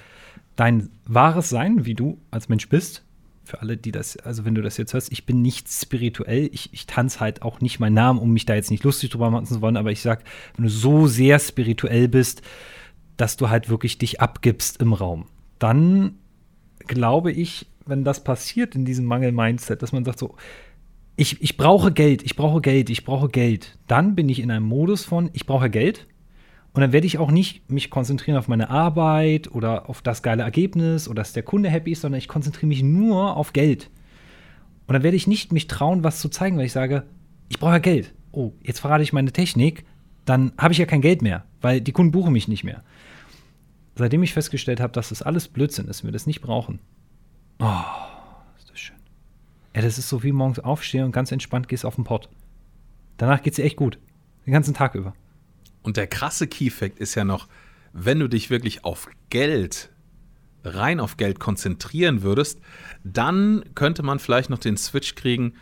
dein 0.56 0.89
wahres 1.06 1.50
Sein, 1.50 1.85
wie 1.85 1.95
du 1.95 2.19
als 2.31 2.50
Mensch 2.50 2.69
bist, 2.69 3.03
für 3.44 3.62
alle, 3.62 3.77
die 3.77 3.91
das, 3.91 4.17
also 4.17 4.44
wenn 4.45 4.56
du 4.56 4.62
das 4.62 4.77
jetzt 4.77 4.94
hörst, 4.94 5.12
ich 5.12 5.25
bin 5.25 5.41
nicht 5.41 5.69
spirituell, 5.69 6.50
ich, 6.51 6.73
ich 6.73 6.88
tanze 6.88 7.19
halt 7.19 7.41
auch 7.44 7.62
nicht 7.62 7.79
meinen 7.79 7.94
Namen, 7.94 8.19
um 8.19 8.31
mich 8.31 8.45
da 8.45 8.56
jetzt 8.56 8.71
nicht 8.71 8.83
lustig 8.83 9.11
drüber 9.11 9.29
machen 9.29 9.45
zu 9.45 9.61
wollen, 9.61 9.77
aber 9.77 9.91
ich 9.91 10.01
sag, 10.01 10.23
wenn 10.56 10.63
du 10.63 10.69
so 10.69 11.07
sehr 11.07 11.39
spirituell 11.39 12.07
bist, 12.07 12.41
dass 13.18 13.38
du 13.38 13.50
halt 13.50 13.69
wirklich 13.69 13.97
dich 13.97 14.19
abgibst 14.19 14.81
im 14.81 14.94
Raum, 14.94 15.27
dann 15.59 16.15
glaube 16.79 17.31
ich, 17.31 17.68
wenn 17.85 18.03
das 18.03 18.23
passiert 18.23 18.75
in 18.75 18.83
diesem 18.83 19.06
Mangel-Mindset, 19.06 19.81
dass 19.81 19.91
man 19.91 20.06
sagt 20.06 20.19
so, 20.19 20.35
ich, 21.15 21.41
ich 21.41 21.57
brauche 21.57 21.91
Geld, 21.91 22.23
ich 22.23 22.35
brauche 22.35 22.62
Geld, 22.62 22.89
ich 22.89 23.06
brauche 23.06 23.29
Geld, 23.29 23.77
dann 23.88 24.15
bin 24.15 24.29
ich 24.29 24.39
in 24.39 24.51
einem 24.51 24.65
Modus 24.65 25.06
von, 25.06 25.29
ich 25.33 25.45
brauche 25.45 25.69
Geld, 25.69 26.07
und 26.75 26.81
dann 26.81 26.91
werde 26.91 27.07
ich 27.07 27.19
auch 27.19 27.31
nicht 27.31 27.71
mich 27.71 27.89
konzentrieren 27.89 28.38
auf 28.38 28.50
meine 28.50 28.69
Arbeit 28.69 29.50
oder 29.50 29.89
auf 29.89 30.01
das 30.01 30.21
geile 30.21 30.44
Ergebnis 30.44 31.07
oder 31.07 31.21
dass 31.21 31.31
der 31.31 31.44
Kunde 31.44 31.69
happy 31.69 31.94
ist, 31.94 32.01
sondern 32.01 32.19
ich 32.19 32.27
konzentriere 32.27 32.67
mich 32.67 32.83
nur 32.83 33.38
auf 33.38 33.53
Geld. 33.53 33.89
Und 34.85 34.94
dann 34.94 35.01
werde 35.01 35.15
ich 35.15 35.25
nicht 35.25 35.53
mich 35.53 35.67
trauen, 35.67 36.03
was 36.03 36.19
zu 36.19 36.27
zeigen, 36.27 36.57
weil 36.57 36.65
ich 36.65 36.73
sage, 36.73 37.03
ich 37.47 37.59
brauche 37.59 37.79
Geld. 37.79 38.13
Oh, 38.33 38.51
jetzt 38.61 38.81
verrate 38.81 39.03
ich 39.03 39.13
meine 39.13 39.31
Technik, 39.31 39.85
dann 40.25 40.51
habe 40.57 40.73
ich 40.73 40.77
ja 40.77 40.85
kein 40.85 41.00
Geld 41.00 41.21
mehr, 41.21 41.45
weil 41.61 41.79
die 41.79 41.94
Kunden 41.94 42.11
buchen 42.11 42.33
mich 42.33 42.50
nicht 42.50 42.65
mehr. 42.65 42.83
Seitdem 43.95 44.21
ich 44.23 44.33
festgestellt 44.33 44.81
habe, 44.81 44.91
dass 44.91 45.09
das 45.09 45.21
alles 45.21 45.47
Blödsinn 45.47 45.88
ist, 45.88 46.03
wir 46.03 46.11
das 46.11 46.27
nicht 46.27 46.41
brauchen. 46.41 46.79
Oh. 47.59 48.14
Ja, 49.75 49.81
das 49.81 49.98
ist 49.98 50.07
so 50.07 50.24
wie 50.24 50.31
morgens 50.31 50.60
aufstehen 50.60 51.04
und 51.04 51.12
ganz 51.12 51.33
entspannt 51.33 51.68
gehst 51.68 51.86
auf 51.86 51.95
den 51.95 52.06
Pott. 52.06 52.30
Danach 53.18 53.42
geht 53.42 53.54
es 53.54 53.57
dir 53.57 53.66
echt 53.66 53.75
gut. 53.75 54.00
Den 54.45 54.54
ganzen 54.54 54.74
Tag 54.74 54.95
über. 54.95 55.13
Und 55.83 55.98
der 55.98 56.07
krasse 56.07 56.48
Key-Fact 56.48 56.98
ist 56.98 57.16
ja 57.16 57.25
noch, 57.25 57.50
wenn 57.92 58.19
du 58.19 58.30
dich 58.30 58.50
wirklich 58.50 58.86
auf 58.86 59.10
Geld, 59.30 59.89
rein 60.63 61.01
auf 61.01 61.18
Geld 61.18 61.39
konzentrieren 61.39 62.22
würdest, 62.22 62.62
dann 63.04 63.66
könnte 63.75 64.01
man 64.01 64.19
vielleicht 64.19 64.50
noch 64.50 64.60
den 64.60 64.77
Switch 64.77 65.13
kriegen, 65.16 65.56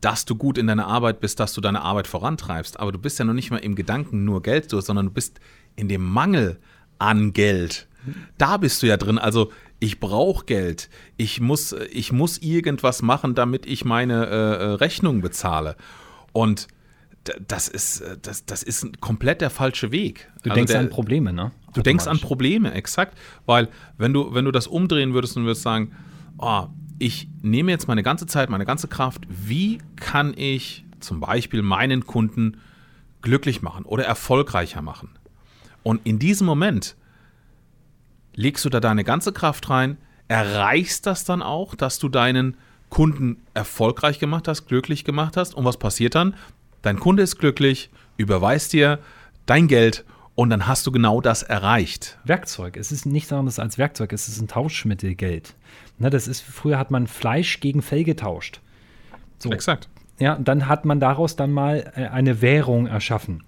dass 0.00 0.24
du 0.24 0.34
gut 0.34 0.58
in 0.58 0.66
deiner 0.66 0.88
Arbeit 0.88 1.20
bist, 1.20 1.38
dass 1.38 1.52
du 1.52 1.60
deine 1.60 1.82
Arbeit 1.82 2.08
vorantreibst. 2.08 2.80
Aber 2.80 2.90
du 2.90 2.98
bist 2.98 3.20
ja 3.20 3.24
noch 3.24 3.34
nicht 3.34 3.52
mal 3.52 3.58
im 3.58 3.76
Gedanken 3.76 4.24
nur 4.24 4.42
Geld, 4.42 4.70
sondern 4.70 5.06
du 5.06 5.12
bist 5.12 5.38
in 5.76 5.88
dem 5.88 6.02
Mangel 6.02 6.58
an 6.98 7.32
Geld. 7.32 7.86
Da 8.38 8.56
bist 8.56 8.82
du 8.82 8.86
ja 8.86 8.96
drin. 8.96 9.18
Also 9.18 9.52
ich 9.80 9.98
brauche 9.98 10.44
Geld. 10.44 10.90
Ich 11.16 11.40
muss, 11.40 11.72
ich 11.90 12.12
muss 12.12 12.38
irgendwas 12.38 13.02
machen, 13.02 13.34
damit 13.34 13.66
ich 13.66 13.84
meine 13.84 14.26
äh, 14.26 14.30
äh 14.30 14.64
Rechnung 14.74 15.22
bezahle. 15.22 15.76
Und 16.32 16.68
das 17.48 17.68
ist, 17.68 18.00
äh, 18.00 18.16
das, 18.20 18.44
das 18.44 18.62
ist 18.62 19.00
komplett 19.00 19.40
der 19.40 19.50
falsche 19.50 19.90
Weg. 19.90 20.30
Du 20.42 20.50
also 20.50 20.54
denkst 20.54 20.72
der, 20.72 20.80
an 20.80 20.90
Probleme, 20.90 21.32
ne? 21.32 21.52
Du 21.74 21.82
denkst 21.82 22.06
an 22.06 22.18
Probleme, 22.18 22.72
exakt. 22.72 23.16
Weil, 23.46 23.68
wenn 23.96 24.12
du, 24.12 24.34
wenn 24.34 24.44
du 24.44 24.52
das 24.52 24.66
umdrehen 24.66 25.14
würdest 25.14 25.36
und 25.36 25.44
würdest 25.44 25.62
sagen, 25.62 25.92
oh, 26.38 26.66
ich 26.98 27.28
nehme 27.40 27.70
jetzt 27.70 27.88
meine 27.88 28.02
ganze 28.02 28.26
Zeit, 28.26 28.50
meine 28.50 28.66
ganze 28.66 28.86
Kraft, 28.86 29.22
wie 29.28 29.78
kann 29.96 30.34
ich 30.36 30.84
zum 31.00 31.20
Beispiel 31.20 31.62
meinen 31.62 32.06
Kunden 32.06 32.58
glücklich 33.22 33.62
machen 33.62 33.86
oder 33.86 34.04
erfolgreicher 34.04 34.82
machen? 34.82 35.10
Und 35.82 36.02
in 36.04 36.18
diesem 36.18 36.46
Moment 36.46 36.96
legst 38.34 38.64
du 38.64 38.68
da 38.68 38.80
deine 38.80 39.04
ganze 39.04 39.32
Kraft 39.32 39.70
rein, 39.70 39.96
erreichst 40.28 41.06
das 41.06 41.24
dann 41.24 41.42
auch, 41.42 41.74
dass 41.74 41.98
du 41.98 42.08
deinen 42.08 42.56
Kunden 42.88 43.42
erfolgreich 43.54 44.18
gemacht 44.18 44.48
hast, 44.48 44.66
glücklich 44.66 45.04
gemacht 45.04 45.36
hast. 45.36 45.54
Und 45.54 45.64
was 45.64 45.78
passiert 45.78 46.14
dann? 46.14 46.34
Dein 46.82 46.98
Kunde 46.98 47.22
ist 47.22 47.38
glücklich, 47.38 47.90
überweist 48.16 48.72
dir 48.72 48.98
dein 49.46 49.68
Geld 49.68 50.04
und 50.34 50.50
dann 50.50 50.66
hast 50.66 50.86
du 50.86 50.92
genau 50.92 51.20
das 51.20 51.42
erreicht. 51.42 52.18
Werkzeug. 52.24 52.76
Es 52.76 52.92
ist 52.92 53.06
nichts 53.06 53.32
anderes 53.32 53.58
als 53.58 53.78
Werkzeug. 53.78 54.12
Es 54.12 54.28
ist 54.28 54.40
ein 54.40 54.48
Tauschmittelgeld. 54.48 55.54
Ne, 55.98 56.10
das 56.10 56.28
ist, 56.28 56.40
früher 56.40 56.78
hat 56.78 56.90
man 56.90 57.06
Fleisch 57.06 57.60
gegen 57.60 57.82
Fell 57.82 58.04
getauscht. 58.04 58.60
So. 59.38 59.50
Exakt. 59.52 59.88
Ja, 60.18 60.34
und 60.34 60.48
dann 60.48 60.68
hat 60.68 60.84
man 60.84 61.00
daraus 61.00 61.36
dann 61.36 61.52
mal 61.52 61.92
äh, 61.94 62.06
eine 62.06 62.40
Währung 62.40 62.86
erschaffen. 62.86 63.42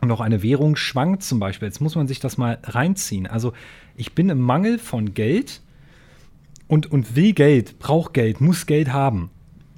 Und 0.00 0.10
auch 0.10 0.20
eine 0.20 0.42
Währung 0.42 0.76
schwankt 0.76 1.22
zum 1.22 1.38
Beispiel. 1.38 1.68
Jetzt 1.68 1.80
muss 1.80 1.94
man 1.94 2.06
sich 2.06 2.20
das 2.20 2.36
mal 2.36 2.58
reinziehen. 2.62 3.26
Also 3.26 3.54
ich 3.96 4.14
bin 4.14 4.28
im 4.28 4.40
Mangel 4.40 4.78
von 4.78 5.14
Geld 5.14 5.60
und, 6.68 6.90
und 6.90 7.16
will 7.16 7.32
Geld, 7.32 7.78
brauche 7.78 8.12
Geld, 8.12 8.40
muss 8.40 8.66
Geld 8.66 8.92
haben, 8.92 9.30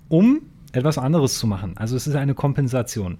um 0.08 0.42
etwas 0.72 0.98
anderes 0.98 1.38
zu 1.38 1.46
machen. 1.46 1.76
Also 1.76 1.96
es 1.96 2.06
ist 2.06 2.14
eine 2.14 2.34
Kompensation. 2.34 3.18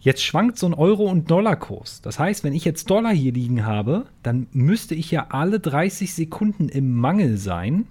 Jetzt 0.00 0.22
schwankt 0.22 0.58
so 0.58 0.66
ein 0.66 0.74
Euro- 0.74 1.10
und 1.10 1.30
Dollarkurs. 1.30 2.00
Das 2.00 2.18
heißt, 2.18 2.42
wenn 2.42 2.54
ich 2.54 2.64
jetzt 2.64 2.88
Dollar 2.88 3.12
hier 3.12 3.32
liegen 3.32 3.66
habe, 3.66 4.06
dann 4.22 4.46
müsste 4.52 4.94
ich 4.94 5.10
ja 5.10 5.26
alle 5.28 5.60
30 5.60 6.14
Sekunden 6.14 6.70
im 6.70 6.96
Mangel 6.96 7.36
sein, 7.36 7.86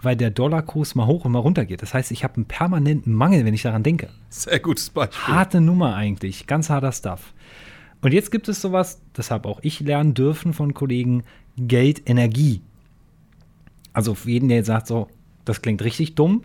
weil 0.00 0.16
der 0.16 0.30
Dollarkurs 0.30 0.94
mal 0.94 1.06
hoch 1.06 1.26
und 1.26 1.32
mal 1.32 1.40
runter 1.40 1.66
geht. 1.66 1.82
Das 1.82 1.92
heißt, 1.92 2.10
ich 2.10 2.24
habe 2.24 2.36
einen 2.36 2.46
permanenten 2.46 3.12
Mangel, 3.12 3.44
wenn 3.44 3.52
ich 3.52 3.62
daran 3.62 3.82
denke. 3.82 4.08
Sehr 4.30 4.60
gutes 4.60 4.88
Beispiel. 4.88 5.34
Harte 5.34 5.60
Nummer 5.60 5.94
eigentlich, 5.94 6.46
ganz 6.46 6.70
harter 6.70 6.92
Stuff. 6.92 7.34
Und 8.02 8.12
jetzt 8.12 8.30
gibt 8.30 8.48
es 8.48 8.60
sowas, 8.60 9.00
das 9.12 9.30
habe 9.30 9.48
auch 9.48 9.60
ich 9.62 9.80
lernen 9.80 10.14
dürfen 10.14 10.52
von 10.52 10.74
Kollegen, 10.74 11.24
Geldenergie. 11.56 12.62
Also 13.92 14.14
für 14.14 14.30
jeden, 14.30 14.48
der 14.48 14.58
jetzt 14.58 14.68
sagt, 14.68 14.86
so, 14.86 15.08
das 15.44 15.62
klingt 15.62 15.82
richtig 15.82 16.14
dumm, 16.14 16.42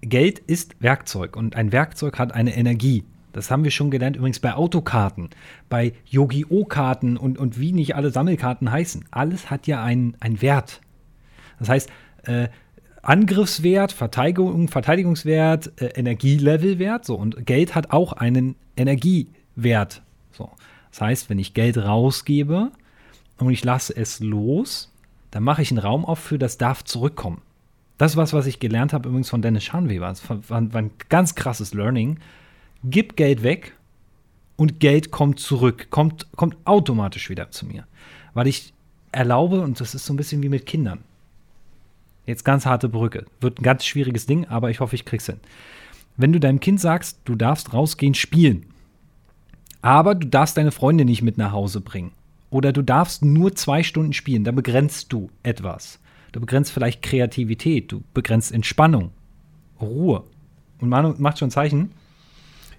Geld 0.00 0.38
ist 0.38 0.76
Werkzeug 0.80 1.36
und 1.36 1.56
ein 1.56 1.72
Werkzeug 1.72 2.18
hat 2.18 2.32
eine 2.32 2.56
Energie. 2.56 3.04
Das 3.32 3.50
haben 3.50 3.64
wir 3.64 3.70
schon 3.70 3.90
gelernt 3.90 4.16
übrigens 4.16 4.40
bei 4.40 4.54
Autokarten, 4.54 5.30
bei 5.68 5.92
Yogi-O-Karten 6.06 7.16
und, 7.16 7.38
und 7.38 7.60
wie 7.60 7.72
nicht 7.72 7.94
alle 7.94 8.10
Sammelkarten 8.10 8.70
heißen. 8.70 9.04
Alles 9.10 9.50
hat 9.50 9.66
ja 9.66 9.82
einen, 9.82 10.16
einen 10.20 10.40
Wert. 10.40 10.80
Das 11.58 11.68
heißt, 11.68 11.90
äh, 12.24 12.48
Angriffswert, 13.02 13.92
Verteidigung, 13.92 14.68
Verteidigungswert, 14.68 15.72
äh, 15.80 15.86
Energielevelwert, 15.86 17.04
so 17.04 17.16
und 17.16 17.46
Geld 17.46 17.74
hat 17.74 17.90
auch 17.90 18.12
einen 18.12 18.56
Energiewert. 18.76 19.34
wert. 19.56 20.02
So. 20.32 20.50
Das 20.90 21.00
heißt, 21.00 21.30
wenn 21.30 21.38
ich 21.38 21.54
Geld 21.54 21.78
rausgebe 21.78 22.70
und 23.38 23.50
ich 23.50 23.64
lasse 23.64 23.96
es 23.96 24.20
los, 24.20 24.92
dann 25.30 25.42
mache 25.42 25.62
ich 25.62 25.70
einen 25.70 25.78
Raum 25.78 26.04
auf 26.04 26.18
für 26.18 26.38
das 26.38 26.58
darf 26.58 26.84
zurückkommen. 26.84 27.42
Das 27.98 28.12
ist 28.12 28.16
was, 28.16 28.32
was 28.32 28.46
ich 28.46 28.60
gelernt 28.60 28.92
habe 28.92 29.08
übrigens 29.08 29.28
von 29.28 29.42
Dennis 29.42 29.64
Schanweber. 29.64 30.06
Das 30.08 30.22
war, 30.28 30.58
ein 30.58 30.90
ganz 31.08 31.34
krasses 31.34 31.74
Learning. 31.74 32.18
Gib 32.84 33.16
Geld 33.16 33.42
weg 33.42 33.74
und 34.56 34.78
Geld 34.78 35.10
kommt 35.10 35.40
zurück, 35.40 35.88
kommt, 35.90 36.28
kommt 36.36 36.56
automatisch 36.64 37.28
wieder 37.28 37.50
zu 37.50 37.66
mir. 37.66 37.86
Weil 38.34 38.46
ich 38.46 38.72
erlaube, 39.10 39.62
und 39.62 39.80
das 39.80 39.94
ist 39.94 40.06
so 40.06 40.12
ein 40.12 40.16
bisschen 40.16 40.42
wie 40.42 40.48
mit 40.48 40.64
Kindern. 40.64 41.00
Jetzt 42.24 42.44
ganz 42.44 42.66
harte 42.66 42.88
Brücke. 42.88 43.26
Wird 43.40 43.58
ein 43.58 43.62
ganz 43.64 43.84
schwieriges 43.84 44.26
Ding, 44.26 44.46
aber 44.46 44.70
ich 44.70 44.80
hoffe, 44.80 44.94
ich 44.94 45.04
krieg's 45.04 45.26
hin. 45.26 45.40
Wenn 46.16 46.32
du 46.32 46.38
deinem 46.38 46.60
Kind 46.60 46.80
sagst, 46.80 47.18
du 47.24 47.34
darfst 47.34 47.72
rausgehen 47.72 48.14
spielen, 48.14 48.66
aber 49.82 50.14
du 50.14 50.26
darfst 50.26 50.56
deine 50.56 50.72
Freunde 50.72 51.04
nicht 51.04 51.22
mit 51.22 51.38
nach 51.38 51.52
Hause 51.52 51.80
bringen. 51.80 52.12
Oder 52.50 52.72
du 52.72 52.82
darfst 52.82 53.24
nur 53.24 53.54
zwei 53.54 53.82
Stunden 53.82 54.12
spielen, 54.12 54.44
da 54.44 54.52
begrenzt 54.52 55.12
du 55.12 55.30
etwas. 55.42 55.98
Du 56.32 56.40
begrenzt 56.40 56.72
vielleicht 56.72 57.02
Kreativität, 57.02 57.92
du 57.92 58.02
begrenzt 58.14 58.52
Entspannung, 58.52 59.12
Ruhe. 59.80 60.24
Und 60.80 60.88
Manu 60.88 61.14
macht 61.18 61.38
schon 61.38 61.50
Zeichen. 61.50 61.92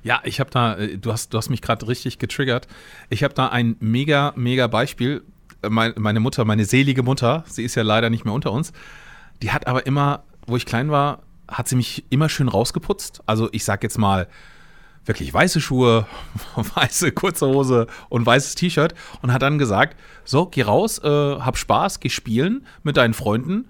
Ja, 0.03 0.21
ich 0.23 0.39
habe 0.39 0.49
da, 0.49 0.77
äh, 0.77 0.97
du 0.97 1.11
hast, 1.11 1.33
du 1.33 1.37
hast 1.37 1.49
mich 1.49 1.61
gerade 1.61 1.87
richtig 1.87 2.19
getriggert. 2.19 2.67
Ich 3.09 3.23
habe 3.23 3.33
da 3.33 3.47
ein 3.47 3.75
mega, 3.79 4.33
mega 4.35 4.67
Beispiel. 4.67 5.23
Äh, 5.61 5.69
meine 5.69 6.19
Mutter, 6.19 6.45
meine 6.45 6.65
selige 6.65 7.03
Mutter, 7.03 7.43
sie 7.47 7.63
ist 7.63 7.75
ja 7.75 7.83
leider 7.83 8.09
nicht 8.09 8.25
mehr 8.25 8.33
unter 8.33 8.51
uns, 8.51 8.71
die 9.41 9.51
hat 9.51 9.67
aber 9.67 9.85
immer, 9.85 10.23
wo 10.47 10.55
ich 10.55 10.65
klein 10.65 10.89
war, 10.89 11.23
hat 11.47 11.67
sie 11.67 11.75
mich 11.75 12.05
immer 12.09 12.29
schön 12.29 12.47
rausgeputzt. 12.47 13.23
Also 13.25 13.49
ich 13.51 13.63
sag 13.65 13.83
jetzt 13.83 13.97
mal, 13.97 14.27
wirklich 15.09 15.33
weiße 15.33 15.59
Schuhe, 15.59 16.07
weiße 16.55 17.11
kurze 17.11 17.47
Hose 17.47 17.87
und 18.07 18.25
weißes 18.25 18.55
T-Shirt 18.55 18.93
und 19.21 19.33
hat 19.33 19.41
dann 19.41 19.57
gesagt, 19.59 19.99
so, 20.23 20.45
geh 20.45 20.61
raus, 20.61 20.99
äh, 21.03 21.07
hab 21.07 21.57
Spaß, 21.57 21.99
geh 21.99 22.09
spielen 22.09 22.65
mit 22.83 22.95
deinen 22.95 23.13
Freunden, 23.13 23.65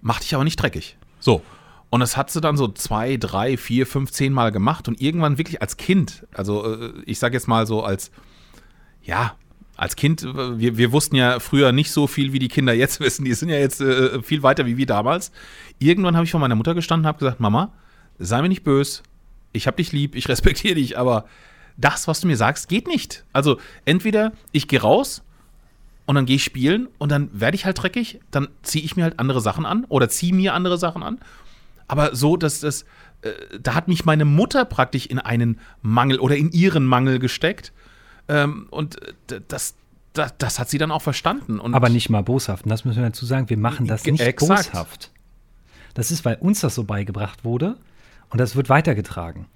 mach 0.00 0.18
dich 0.18 0.34
aber 0.34 0.42
nicht 0.42 0.56
dreckig. 0.56 0.96
So. 1.20 1.42
Und 1.90 2.00
das 2.00 2.16
hat 2.16 2.30
sie 2.30 2.40
dann 2.40 2.56
so 2.56 2.68
zwei, 2.68 3.16
drei, 3.16 3.56
vier, 3.56 3.86
fünf, 3.86 4.10
zehn 4.10 4.32
Mal 4.32 4.52
gemacht 4.52 4.88
und 4.88 5.00
irgendwann 5.00 5.38
wirklich 5.38 5.62
als 5.62 5.76
Kind, 5.76 6.26
also 6.34 6.74
äh, 6.74 6.92
ich 7.06 7.18
sag 7.18 7.32
jetzt 7.32 7.48
mal 7.48 7.66
so 7.66 7.82
als, 7.82 8.10
ja, 9.02 9.36
als 9.76 9.96
Kind, 9.96 10.22
äh, 10.22 10.58
wir, 10.58 10.76
wir 10.76 10.92
wussten 10.92 11.16
ja 11.16 11.38
früher 11.40 11.72
nicht 11.72 11.90
so 11.90 12.06
viel, 12.06 12.32
wie 12.32 12.38
die 12.38 12.48
Kinder 12.48 12.74
jetzt 12.74 13.00
wissen. 13.00 13.24
Die 13.24 13.32
sind 13.32 13.48
ja 13.48 13.56
jetzt 13.56 13.80
äh, 13.80 14.20
viel 14.22 14.42
weiter 14.42 14.66
wie 14.66 14.76
wir 14.76 14.86
damals. 14.86 15.32
Irgendwann 15.78 16.16
habe 16.16 16.24
ich 16.24 16.30
vor 16.30 16.40
meiner 16.40 16.56
Mutter 16.56 16.74
gestanden 16.74 17.04
und 17.04 17.08
habe 17.08 17.18
gesagt, 17.18 17.40
Mama, 17.40 17.72
sei 18.18 18.42
mir 18.42 18.48
nicht 18.48 18.64
böse, 18.64 19.02
ich 19.52 19.66
habe 19.66 19.76
dich 19.76 19.92
lieb, 19.92 20.14
ich 20.14 20.28
respektiere 20.28 20.74
dich, 20.74 20.98
aber 20.98 21.24
das, 21.76 22.08
was 22.08 22.20
du 22.20 22.26
mir 22.26 22.36
sagst, 22.36 22.68
geht 22.68 22.86
nicht. 22.86 23.24
Also 23.32 23.58
entweder 23.84 24.32
ich 24.52 24.68
gehe 24.68 24.80
raus 24.80 25.22
und 26.06 26.16
dann 26.16 26.26
gehe 26.26 26.36
ich 26.36 26.44
spielen 26.44 26.88
und 26.98 27.10
dann 27.10 27.30
werde 27.32 27.54
ich 27.54 27.64
halt 27.64 27.80
dreckig, 27.80 28.20
dann 28.30 28.48
ziehe 28.62 28.84
ich 28.84 28.96
mir 28.96 29.04
halt 29.04 29.18
andere 29.18 29.40
Sachen 29.40 29.64
an 29.64 29.84
oder 29.88 30.08
ziehe 30.08 30.34
mir 30.34 30.54
andere 30.54 30.76
Sachen 30.76 31.02
an. 31.02 31.18
Aber 31.86 32.14
so, 32.14 32.36
dass 32.36 32.60
das, 32.60 32.82
äh, 33.22 33.30
da 33.60 33.74
hat 33.74 33.88
mich 33.88 34.04
meine 34.04 34.24
Mutter 34.24 34.64
praktisch 34.64 35.06
in 35.06 35.18
einen 35.18 35.58
Mangel 35.80 36.18
oder 36.18 36.36
in 36.36 36.50
ihren 36.50 36.84
Mangel 36.84 37.18
gesteckt. 37.18 37.72
Ähm, 38.28 38.66
und 38.70 39.00
äh, 39.30 39.40
das, 39.48 39.74
das, 40.12 40.34
das, 40.36 40.58
hat 40.58 40.68
sie 40.68 40.78
dann 40.78 40.90
auch 40.90 41.02
verstanden. 41.02 41.60
Und 41.60 41.74
aber 41.74 41.88
nicht 41.88 42.10
mal 42.10 42.22
boshaft. 42.22 42.64
Und 42.64 42.70
das 42.70 42.84
müssen 42.84 43.00
wir 43.00 43.06
dazu 43.06 43.24
sagen, 43.24 43.48
wir 43.48 43.56
machen 43.56 43.86
das 43.86 44.04
nicht 44.04 44.20
exakt. 44.20 44.72
boshaft. 44.72 45.10
Das 45.94 46.10
ist, 46.10 46.24
weil 46.24 46.36
uns 46.36 46.60
das 46.60 46.74
so 46.74 46.84
beigebracht 46.84 47.44
wurde 47.44 47.76
und 48.30 48.40
das 48.40 48.56
wird 48.56 48.68
weitergetragen. 48.68 49.46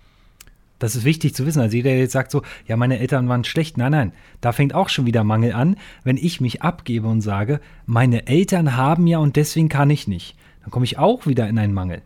Das 0.82 0.96
ist 0.96 1.04
wichtig 1.04 1.32
zu 1.32 1.46
wissen. 1.46 1.60
Also 1.60 1.76
jeder, 1.76 1.90
der 1.90 2.00
jetzt 2.00 2.12
sagt 2.12 2.32
so, 2.32 2.42
ja, 2.66 2.76
meine 2.76 2.98
Eltern 2.98 3.28
waren 3.28 3.44
schlecht. 3.44 3.78
Nein, 3.78 3.92
nein, 3.92 4.12
da 4.40 4.50
fängt 4.50 4.74
auch 4.74 4.88
schon 4.88 5.06
wieder 5.06 5.22
Mangel 5.22 5.52
an, 5.52 5.76
wenn 6.02 6.16
ich 6.16 6.40
mich 6.40 6.62
abgebe 6.62 7.06
und 7.06 7.20
sage, 7.20 7.60
meine 7.86 8.26
Eltern 8.26 8.76
haben 8.76 9.06
ja 9.06 9.18
und 9.18 9.36
deswegen 9.36 9.68
kann 9.68 9.90
ich 9.90 10.08
nicht. 10.08 10.36
Dann 10.62 10.72
komme 10.72 10.84
ich 10.84 10.98
auch 10.98 11.24
wieder 11.24 11.48
in 11.48 11.58
einen 11.58 11.72
Mangel. 11.72 12.02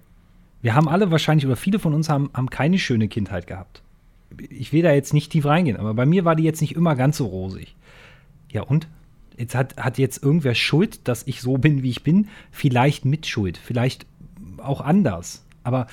Wir 0.61 0.75
haben 0.75 0.89
alle 0.89 1.11
wahrscheinlich, 1.11 1.47
oder 1.47 1.57
viele 1.57 1.79
von 1.79 1.95
uns 1.95 2.11
haben, 2.11 2.29
haben 2.35 2.51
keine 2.51 2.79
schöne 2.79 3.09
Kindheit 3.09 3.47
gehabt. 3.47 3.83
Ich 4.51 4.75
will 4.75 4.83
da 4.83 4.93
jetzt 4.93 5.15
nicht 5.15 5.33
tief 5.33 5.47
reingehen, 5.47 5.79
aber 5.79 5.95
bei 5.95 6.05
mir 6.05 6.27
war 6.27 6.37
die 6.37 6.43
jetzt 6.43 6.61
nicht 6.61 6.77
immer 6.77 6.97
ganz 6.97 7.17
so 7.17 7.27
rosig. 7.27 7.75
Ja, 8.53 8.63
und? 8.63 8.89
Jetzt 9.39 9.55
hat, 9.55 9.77
hat 9.77 9.97
jetzt 9.97 10.23
irgendwer 10.23 10.55
Schuld, 10.55 11.09
dass 11.09 11.27
ich 11.27 11.41
so 11.41 11.57
bin, 11.57 11.83
wie 11.83 11.91
ich 11.91 12.03
bin? 12.03 12.29
Vielleicht 12.51 13.07
mit 13.07 13.27
Schuld, 13.27 13.57
vielleicht 13.57 14.07
auch 14.59 14.81
anders. 14.83 15.47
Aber 15.63 15.87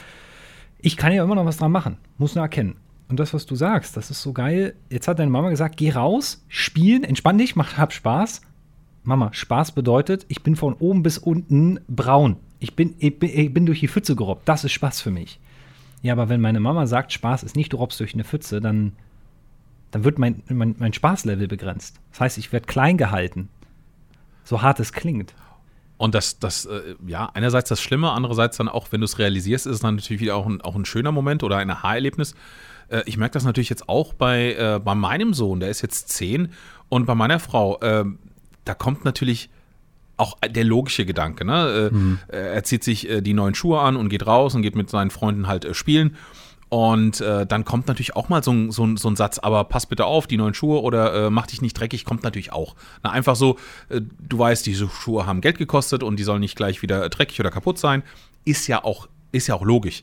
ich 0.84 0.98
kann 0.98 1.14
ja 1.14 1.24
immer 1.24 1.36
noch 1.36 1.46
was 1.46 1.58
dran 1.58 1.72
machen, 1.72 1.98
muss 2.18 2.36
nur 2.36 2.44
erkennen. 2.44 2.76
Und 3.08 3.20
das, 3.20 3.34
was 3.34 3.46
du 3.46 3.56
sagst, 3.56 3.96
das 3.98 4.12
ist 4.12 4.22
so 4.22 4.34
geil. 4.34 4.76
Jetzt 4.90 5.08
hat 5.08 5.20
deine 5.20 5.32
Mama 5.32 5.50
gesagt, 5.50 5.78
geh 5.78 5.92
raus, 5.92 6.44
spielen, 6.48 7.04
entspann 7.04 7.38
dich, 7.38 7.56
mach, 7.56 7.78
hab 7.78 7.94
Spaß. 7.94 8.42
Mama, 9.04 9.34
Spaß 9.34 9.74
bedeutet, 9.74 10.26
ich 10.28 10.44
bin 10.44 10.56
von 10.56 10.74
oben 10.74 11.04
bis 11.04 11.18
unten 11.18 11.80
braun. 11.88 12.38
Ich 12.60 12.76
bin, 12.76 12.96
ich 13.00 13.18
bin, 13.18 13.30
ich 13.34 13.54
bin 13.54 13.66
durch 13.66 13.80
die 13.80 13.88
Pfütze 13.88 14.16
gerobbt. 14.16 14.48
Das 14.48 14.64
ist 14.64 14.72
Spaß 14.74 15.02
für 15.02 15.12
mich. 15.12 15.40
Ja, 16.02 16.14
aber 16.14 16.28
wenn 16.28 16.42
meine 16.42 16.60
Mama 16.60 16.86
sagt, 16.86 17.14
Spaß 17.14 17.44
ist 17.44 17.56
nicht, 17.56 17.72
du 17.72 17.78
robbst 17.78 18.00
durch 18.00 18.14
eine 18.14 18.24
Pfütze, 18.24 18.60
dann, 18.60 18.94
dann 19.92 20.04
wird 20.04 20.20
mein, 20.20 20.44
mein, 20.50 20.76
mein 20.80 20.94
Spaßlevel 20.94 21.48
begrenzt. 21.48 22.00
Das 22.12 22.22
heißt, 22.22 22.38
ich 22.38 22.52
werde 22.52 22.66
klein 22.66 22.98
gehalten. 22.98 23.48
So 24.44 24.62
hart 24.62 24.82
es 24.82 24.92
klingt. 24.92 25.34
Und 25.98 26.16
das, 26.16 26.40
das, 26.40 26.66
äh, 26.66 26.96
ja, 27.06 27.30
einerseits 27.34 27.70
das 27.70 27.82
Schlimme, 27.82 28.12
andererseits 28.12 28.58
dann 28.58 28.68
auch, 28.68 28.88
wenn 28.92 29.02
du 29.02 29.06
es 29.06 29.20
realisierst, 29.20 29.68
ist 29.68 29.76
es 29.76 29.80
dann 29.82 29.96
natürlich 29.96 30.22
wieder 30.22 30.36
auch 30.36 30.46
ein, 30.46 30.62
auch 30.62 30.76
ein 30.76 30.86
schöner 30.86 31.12
Moment 31.12 31.44
oder 31.44 31.58
ein 31.58 31.70
Aha-Erlebnis. 31.70 32.36
Äh, 32.90 33.04
ich 33.06 33.18
merke 33.18 33.34
das 33.34 33.46
natürlich 33.46 33.70
jetzt 33.70 33.90
auch 33.90 34.14
bei, 34.14 34.54
äh, 34.54 34.80
bei 34.84 34.96
meinem 34.96 35.34
Sohn, 35.34 35.60
der 35.60 35.70
ist 35.70 35.82
jetzt 35.82 36.10
zehn, 36.10 36.50
und 36.90 37.06
bei 37.06 37.16
meiner 37.16 37.40
Frau, 37.40 37.80
äh, 37.80 38.06
da 38.66 38.74
kommt 38.76 39.06
natürlich 39.06 39.50
auch 40.18 40.38
der 40.48 40.64
logische 40.64 41.06
Gedanke. 41.06 41.44
Ne? 41.44 41.90
Mhm. 41.92 42.20
Er 42.28 42.64
zieht 42.64 42.84
sich 42.84 43.10
die 43.22 43.34
neuen 43.34 43.56
Schuhe 43.56 43.80
an 43.82 43.96
und 43.96 44.10
geht 44.10 44.28
raus 44.28 44.54
und 44.54 44.62
geht 44.62 44.76
mit 44.76 44.88
seinen 44.92 45.10
Freunden 45.10 45.48
halt 45.48 45.76
spielen. 45.76 46.16
Und 46.74 47.22
äh, 47.22 47.46
dann 47.46 47.66
kommt 47.66 47.88
natürlich 47.88 48.16
auch 48.16 48.30
mal 48.30 48.44
so 48.44 48.52
ein, 48.52 48.72
so, 48.72 48.96
so 48.96 49.08
ein, 49.08 49.16
Satz, 49.16 49.38
aber 49.38 49.64
pass 49.66 49.86
bitte 49.86 50.06
auf, 50.06 50.26
die 50.26 50.38
neuen 50.38 50.56
Schuhe 50.56 50.82
oder 50.82 51.28
äh, 51.28 51.30
mach 51.30 51.46
dich 51.46 51.62
nicht 51.62 51.80
dreckig, 51.80 52.04
kommt 52.04 52.24
natürlich 52.24 52.52
auch. 52.52 52.76
Na, 53.04 53.12
einfach 53.12 53.36
so, 53.36 53.60
äh, 53.90 54.02
du 54.02 54.40
weißt, 54.40 54.66
diese 54.66 54.90
Schuhe 54.90 55.28
haben 55.28 55.42
Geld 55.42 55.60
gekostet 55.60 56.02
und 56.02 56.18
die 56.18 56.24
sollen 56.24 56.40
nicht 56.40 56.56
gleich 56.56 56.82
wieder 56.82 57.08
dreckig 57.10 57.40
oder 57.40 57.52
kaputt 57.52 57.78
sein. 57.78 58.02
Ist 58.44 58.66
ja 58.66 58.84
auch, 58.84 59.08
ist 59.32 59.46
ja 59.46 59.54
auch 59.54 59.64
logisch. 59.64 60.02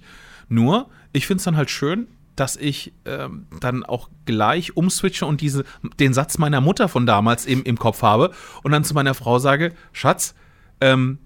Nur, 0.49 0.89
ich 1.13 1.27
finde 1.27 1.39
es 1.39 1.45
dann 1.45 1.57
halt 1.57 1.71
schön, 1.71 2.07
dass 2.37 2.55
ich 2.55 2.93
ähm, 3.05 3.49
dann 3.59 3.83
auch 3.83 4.09
gleich 4.25 4.77
umswitche 4.77 5.27
und 5.27 5.41
diese, 5.41 5.65
den 5.99 6.15
Satz 6.15 6.39
meiner 6.39 6.61
Mutter 6.61 6.89
von 6.89 7.05
damals 7.05 7.47
im, 7.47 7.65
im 7.65 7.81
Kopf 7.81 8.03
habe 8.03 8.31
und 8.63 8.71
dann 8.71 8.85
zu 8.85 8.95
meiner 8.95 9.15
Frau 9.15 9.41
sage, 9.41 9.75
Schatz, 9.93 10.37
ähm, 10.81 11.19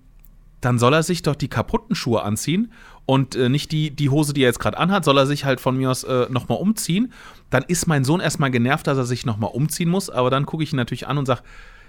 dann 0.62 0.78
soll 0.78 0.94
er 0.94 1.02
sich 1.02 1.20
doch 1.20 1.34
die 1.34 1.48
kaputten 1.48 1.94
Schuhe 1.94 2.22
anziehen 2.22 2.72
und 3.06 3.36
äh, 3.36 3.48
nicht 3.48 3.72
die, 3.72 3.90
die 3.90 4.08
Hose, 4.10 4.32
die 4.32 4.42
er 4.42 4.48
jetzt 4.48 4.60
gerade 4.60 4.78
anhat, 4.78 5.04
soll 5.04 5.18
er 5.18 5.26
sich 5.26 5.44
halt 5.44 5.60
von 5.60 5.76
mir 5.76 5.90
aus 5.90 6.04
äh, 6.04 6.26
nochmal 6.30 6.58
umziehen. 6.58 7.12
Dann 7.50 7.62
ist 7.64 7.86
mein 7.86 8.04
Sohn 8.04 8.20
erstmal 8.20 8.50
genervt, 8.50 8.86
dass 8.86 8.96
er 8.96 9.04
sich 9.04 9.26
nochmal 9.26 9.50
umziehen 9.52 9.88
muss, 9.88 10.10
aber 10.10 10.30
dann 10.30 10.46
gucke 10.46 10.62
ich 10.62 10.72
ihn 10.72 10.76
natürlich 10.76 11.06
an 11.06 11.18
und 11.18 11.26
sage, 11.26 11.42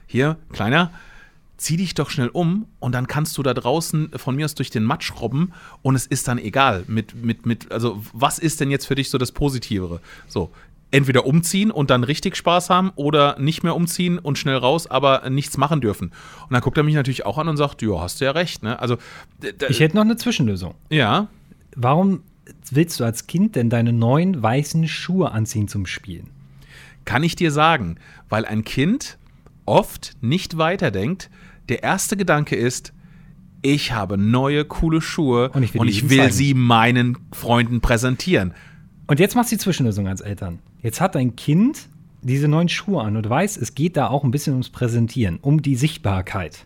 hier, 0.08 0.38
Kleiner, 0.52 0.92
zieh 1.58 1.78
dich 1.78 1.94
doch 1.94 2.10
schnell 2.10 2.28
um 2.28 2.68
und 2.80 2.94
dann 2.94 3.08
kannst 3.08 3.38
du 3.38 3.44
da 3.44 3.54
draußen 3.54 4.12
von 4.18 4.36
mir 4.36 4.46
aus 4.46 4.56
durch 4.56 4.70
den 4.70 4.84
Matsch 4.84 5.14
robben 5.20 5.54
und 5.82 5.96
es 5.96 6.06
ist 6.06 6.28
dann 6.28 6.38
egal 6.38 6.84
mit, 6.88 7.16
mit, 7.16 7.46
mit, 7.46 7.72
also 7.72 8.04
was 8.14 8.40
ist 8.40 8.60
denn 8.60 8.72
jetzt 8.72 8.86
für 8.86 8.96
dich 8.96 9.10
so 9.10 9.18
das 9.18 9.32
Positivere? 9.32 10.02
So, 10.28 10.52
entweder 10.96 11.26
umziehen 11.26 11.72
und 11.72 11.90
dann 11.90 12.04
richtig 12.04 12.38
Spaß 12.38 12.70
haben 12.70 12.92
oder 12.96 13.38
nicht 13.38 13.64
mehr 13.64 13.76
umziehen 13.76 14.18
und 14.18 14.38
schnell 14.38 14.56
raus, 14.56 14.88
aber 14.88 15.30
nichts 15.30 15.58
machen 15.58 15.82
dürfen. 15.82 16.12
Und 16.44 16.54
dann 16.54 16.62
guckt 16.62 16.78
er 16.78 16.84
mich 16.84 16.96
natürlich 16.96 17.26
auch 17.26 17.38
an 17.38 17.50
und 17.50 17.58
sagt, 17.58 17.82
ja, 17.82 18.00
hast 18.00 18.22
du 18.22 18.26
ja 18.26 18.32
recht. 18.32 18.64
Ne? 18.64 18.80
Also, 18.80 18.98
ich 19.68 19.82
hätte 19.82 19.96
noch 19.96 20.04
eine 20.04 20.16
Zwischenlösung. 20.16 20.76
Ja. 20.90 21.28
Warum 21.76 22.24
willst 22.72 23.00
du 23.00 23.04
als 23.04 23.28
Kind 23.28 23.56
denn 23.56 23.70
deine 23.70 23.92
neuen 23.92 24.42
weißen 24.42 24.88
Schuhe 24.88 25.32
anziehen 25.32 25.68
zum 25.68 25.86
Spielen? 25.86 26.30
Kann 27.04 27.24
ich 27.24 27.36
dir 27.36 27.52
sagen, 27.52 27.98
weil 28.30 28.46
ein 28.46 28.64
Kind 28.64 29.18
oft 29.66 30.14
nicht 30.22 30.58
weiterdenkt. 30.58 31.30
Der 31.68 31.84
erste 31.84 32.16
Gedanke 32.16 32.56
ist, 32.56 32.94
ich 33.62 33.92
habe 33.92 34.18
neue, 34.18 34.64
coole 34.64 35.02
Schuhe 35.02 35.50
und 35.50 35.64
ich 35.64 35.74
will, 35.74 35.82
und 35.82 35.88
ich 35.88 36.10
will 36.10 36.32
sie 36.32 36.54
meinen 36.54 37.18
Freunden 37.34 37.82
präsentieren. 37.82 38.54
Und 39.08 39.20
jetzt 39.20 39.36
machst 39.36 39.52
du 39.52 39.56
die 39.56 39.62
Zwischenlösung 39.62 40.08
als 40.08 40.22
Eltern. 40.22 40.60
Jetzt 40.82 41.00
hat 41.00 41.16
dein 41.16 41.36
Kind 41.36 41.88
diese 42.24 42.48
neuen 42.48 42.70
Schuhe 42.70 43.04
an 43.04 43.16
und 43.18 43.30
weiß, 43.30 43.58
es 43.58 43.76
geht 43.76 43.98
da 43.98 44.08
auch 44.08 44.24
ein 44.24 44.32
bisschen 44.32 44.54
ums 44.54 44.70
Präsentieren, 44.70 45.38
um 45.42 45.62
die 45.62 45.76
Sichtbarkeit. 45.76 46.66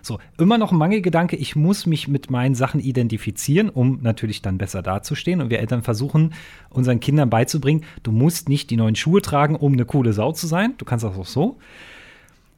So, 0.00 0.18
immer 0.38 0.58
noch 0.58 0.72
ein 0.72 0.78
Mangelgedanke, 0.78 1.36
ich 1.36 1.56
muss 1.56 1.86
mich 1.86 2.08
mit 2.08 2.30
meinen 2.30 2.54
Sachen 2.54 2.80
identifizieren, 2.80 3.68
um 3.68 4.00
natürlich 4.02 4.42
dann 4.42 4.58
besser 4.58 4.82
dazustehen. 4.82 5.40
Und 5.40 5.50
wir 5.50 5.58
Eltern 5.58 5.82
versuchen 5.82 6.34
unseren 6.70 7.00
Kindern 7.00 7.30
beizubringen, 7.30 7.84
du 8.02 8.12
musst 8.12 8.48
nicht 8.48 8.70
die 8.70 8.76
neuen 8.76 8.96
Schuhe 8.96 9.22
tragen, 9.22 9.56
um 9.56 9.72
eine 9.72 9.84
coole 9.84 10.12
Sau 10.12 10.32
zu 10.32 10.46
sein. 10.46 10.74
Du 10.78 10.84
kannst 10.84 11.04
das 11.04 11.16
auch 11.16 11.26
so. 11.26 11.58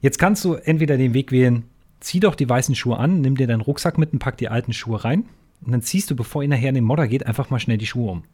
Jetzt 0.01 0.19
kannst 0.19 0.45
du 0.45 0.55
entweder 0.55 0.99
den 0.99 1.15
Weg 1.15 1.33
wählen, 1.33 1.65
zieh 2.01 2.21
doch 2.21 2.35
die 2.35 2.49
weißen 2.49 2.75
Schuhe 2.75 2.99
an, 2.99 3.23
nimm 3.23 3.37
dir 3.37 3.47
deinen 3.47 3.63
Rucksack 3.63 3.97
mit 3.97 4.13
und 4.13 4.19
pack 4.19 4.37
die 4.37 4.49
alten 4.49 4.75
Schuhe 4.75 5.03
rein. 5.03 5.25
Und 5.65 5.73
dann 5.73 5.83
ziehst 5.83 6.11
du, 6.11 6.17
bevor 6.17 6.43
ihr 6.43 6.49
nachher 6.49 6.69
in 6.69 6.75
den 6.75 6.85
Modder 6.85 7.09
geht, 7.09 7.27
einfach 7.27 7.49
mal 7.49 7.59
schnell 7.59 7.79
die 7.79 7.87
Schuhe 7.87 8.11
um. 8.11 8.25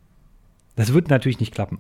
Das 0.81 0.95
wird 0.95 1.11
natürlich 1.11 1.41
nicht 1.41 1.53
klappen. 1.55 1.79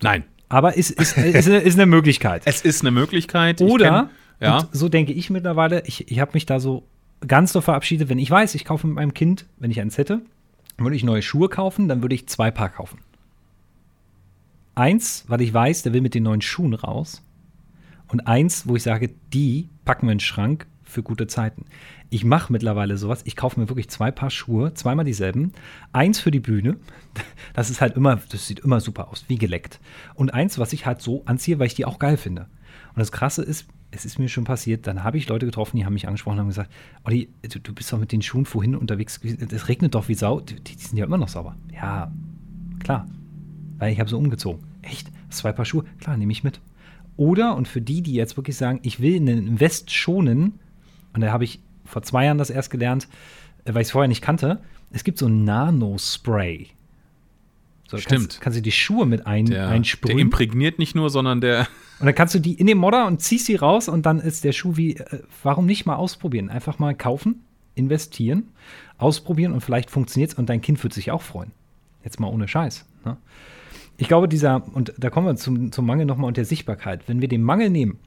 Nein. 0.00 0.24
Aber 0.48 0.78
ist, 0.78 0.90
ist, 0.92 1.18
ist, 1.18 1.46
ist 1.46 1.74
eine 1.74 1.84
Möglichkeit. 1.84 2.42
Es 2.46 2.62
ist 2.62 2.80
eine 2.80 2.90
Möglichkeit. 2.90 3.60
Ich 3.60 3.68
Oder, 3.70 4.08
kenn- 4.40 4.44
ja. 4.46 4.66
so 4.72 4.88
denke 4.88 5.12
ich 5.12 5.28
mittlerweile, 5.28 5.82
ich, 5.86 6.10
ich 6.10 6.18
habe 6.18 6.30
mich 6.32 6.46
da 6.46 6.58
so 6.58 6.84
ganz 7.26 7.52
so 7.52 7.60
verabschiedet, 7.60 8.08
wenn 8.08 8.18
ich 8.18 8.30
weiß, 8.30 8.54
ich 8.54 8.64
kaufe 8.64 8.86
mit 8.86 8.96
meinem 8.96 9.12
Kind, 9.12 9.44
wenn 9.58 9.70
ich 9.70 9.78
eins 9.82 9.98
hätte, 9.98 10.22
würde 10.78 10.96
ich 10.96 11.04
neue 11.04 11.20
Schuhe 11.20 11.50
kaufen, 11.50 11.86
dann 11.86 12.00
würde 12.00 12.14
ich 12.14 12.26
zwei 12.28 12.50
Paar 12.50 12.70
kaufen. 12.70 12.98
Eins, 14.74 15.24
weil 15.28 15.42
ich 15.42 15.52
weiß, 15.52 15.82
der 15.82 15.92
will 15.92 16.00
mit 16.00 16.14
den 16.14 16.22
neuen 16.22 16.40
Schuhen 16.40 16.72
raus. 16.72 17.22
Und 18.06 18.26
eins, 18.26 18.66
wo 18.66 18.74
ich 18.76 18.84
sage, 18.84 19.10
die 19.34 19.68
packen 19.84 20.06
wir 20.06 20.12
in 20.12 20.18
den 20.18 20.20
Schrank 20.24 20.66
für 20.88 21.02
gute 21.02 21.26
Zeiten. 21.26 21.66
Ich 22.10 22.24
mache 22.24 22.52
mittlerweile 22.52 22.96
sowas. 22.96 23.22
Ich 23.24 23.36
kaufe 23.36 23.60
mir 23.60 23.68
wirklich 23.68 23.90
zwei 23.90 24.10
Paar 24.10 24.30
Schuhe, 24.30 24.74
zweimal 24.74 25.04
dieselben. 25.04 25.52
Eins 25.92 26.18
für 26.18 26.30
die 26.30 26.40
Bühne. 26.40 26.76
Das 27.54 27.70
ist 27.70 27.80
halt 27.80 27.96
immer, 27.96 28.20
das 28.30 28.46
sieht 28.46 28.60
immer 28.60 28.78
super 28.78 29.08
aus, 29.08 29.24
wie 29.26 29.36
geleckt. 29.36 29.80
Und 30.14 30.32
eins, 30.32 30.58
was 30.58 30.72
ich 30.72 30.86
halt 30.86 31.00
so 31.00 31.22
anziehe, 31.24 31.58
weil 31.58 31.66
ich 31.66 31.74
die 31.74 31.86
auch 31.86 31.98
geil 31.98 32.16
finde. 32.16 32.42
Und 32.42 32.98
das 32.98 33.10
Krasse 33.10 33.42
ist, 33.42 33.66
es 33.90 34.04
ist 34.04 34.18
mir 34.18 34.28
schon 34.28 34.44
passiert, 34.44 34.86
dann 34.86 35.02
habe 35.02 35.18
ich 35.18 35.28
Leute 35.28 35.46
getroffen, 35.46 35.76
die 35.76 35.84
haben 35.84 35.94
mich 35.94 36.06
angesprochen 36.06 36.34
und 36.34 36.40
haben 36.40 36.48
gesagt, 36.48 36.70
Olli, 37.04 37.30
du, 37.42 37.58
du 37.58 37.74
bist 37.74 37.92
doch 37.92 37.98
mit 37.98 38.12
den 38.12 38.22
Schuhen 38.22 38.44
vorhin 38.44 38.76
unterwegs, 38.76 39.18
es 39.22 39.68
regnet 39.68 39.94
doch 39.94 40.08
wie 40.08 40.14
Sau, 40.14 40.40
die, 40.40 40.56
die 40.56 40.74
sind 40.74 40.98
ja 40.98 41.06
immer 41.06 41.18
noch 41.18 41.28
sauber. 41.28 41.56
Ja, 41.74 42.12
klar, 42.78 43.06
weil 43.78 43.92
ich 43.92 43.98
habe 43.98 44.10
so 44.10 44.18
umgezogen. 44.18 44.62
Echt? 44.82 45.08
Zwei 45.30 45.52
Paar 45.52 45.64
Schuhe? 45.64 45.84
Klar, 46.00 46.16
nehme 46.16 46.32
ich 46.32 46.44
mit. 46.44 46.60
Oder, 47.16 47.56
und 47.56 47.66
für 47.66 47.80
die, 47.80 48.02
die 48.02 48.14
jetzt 48.14 48.36
wirklich 48.36 48.56
sagen, 48.56 48.78
ich 48.82 49.00
will 49.00 49.16
einen 49.16 49.48
Invest 49.48 49.90
schonen, 49.90 50.60
und 51.14 51.20
da 51.20 51.32
habe 51.32 51.44
ich 51.44 51.60
vor 51.84 52.02
zwei 52.02 52.24
Jahren 52.26 52.38
das 52.38 52.50
erst 52.50 52.70
gelernt, 52.70 53.08
äh, 53.64 53.74
weil 53.74 53.82
ich 53.82 53.88
es 53.88 53.92
vorher 53.92 54.08
nicht 54.08 54.22
kannte, 54.22 54.60
es 54.90 55.04
gibt 55.04 55.18
so 55.18 55.26
ein 55.26 55.44
Nano-Spray. 55.44 56.68
So, 57.88 57.96
Stimmt. 57.96 58.20
Kannst, 58.20 58.40
kannst 58.42 58.58
du 58.58 58.62
die 58.62 58.72
Schuhe 58.72 59.06
mit 59.06 59.26
ein, 59.26 59.46
Der, 59.46 59.62
der 59.62 59.68
einsprühen. 59.68 60.18
imprägniert 60.18 60.78
nicht 60.78 60.94
nur, 60.94 61.08
sondern 61.08 61.40
der. 61.40 61.66
Und 62.00 62.06
dann 62.06 62.14
kannst 62.14 62.34
du 62.34 62.38
die 62.38 62.52
in 62.52 62.66
den 62.66 62.76
Modder 62.76 63.06
und 63.06 63.22
ziehst 63.22 63.46
sie 63.46 63.56
raus 63.56 63.88
und 63.88 64.04
dann 64.04 64.20
ist 64.20 64.44
der 64.44 64.52
Schuh 64.52 64.76
wie, 64.76 64.96
äh, 64.96 65.22
warum 65.42 65.64
nicht 65.66 65.86
mal 65.86 65.96
ausprobieren? 65.96 66.50
Einfach 66.50 66.78
mal 66.78 66.94
kaufen, 66.94 67.44
investieren, 67.74 68.48
ausprobieren 68.98 69.52
und 69.52 69.62
vielleicht 69.62 69.90
funktioniert 69.90 70.32
es 70.32 70.38
und 70.38 70.50
dein 70.50 70.60
Kind 70.60 70.82
wird 70.82 70.92
sich 70.92 71.10
auch 71.10 71.22
freuen. 71.22 71.52
Jetzt 72.04 72.20
mal 72.20 72.28
ohne 72.28 72.46
Scheiß. 72.46 72.84
Ne? 73.06 73.16
Ich 73.96 74.06
glaube, 74.06 74.28
dieser, 74.28 74.62
und 74.74 74.92
da 74.98 75.08
kommen 75.10 75.26
wir 75.26 75.36
zum, 75.36 75.72
zum 75.72 75.86
Mangel 75.86 76.04
nochmal 76.06 76.28
und 76.28 76.36
der 76.36 76.44
Sichtbarkeit. 76.44 77.08
Wenn 77.08 77.20
wir 77.20 77.28
den 77.28 77.42
Mangel 77.42 77.70
nehmen, 77.70 77.98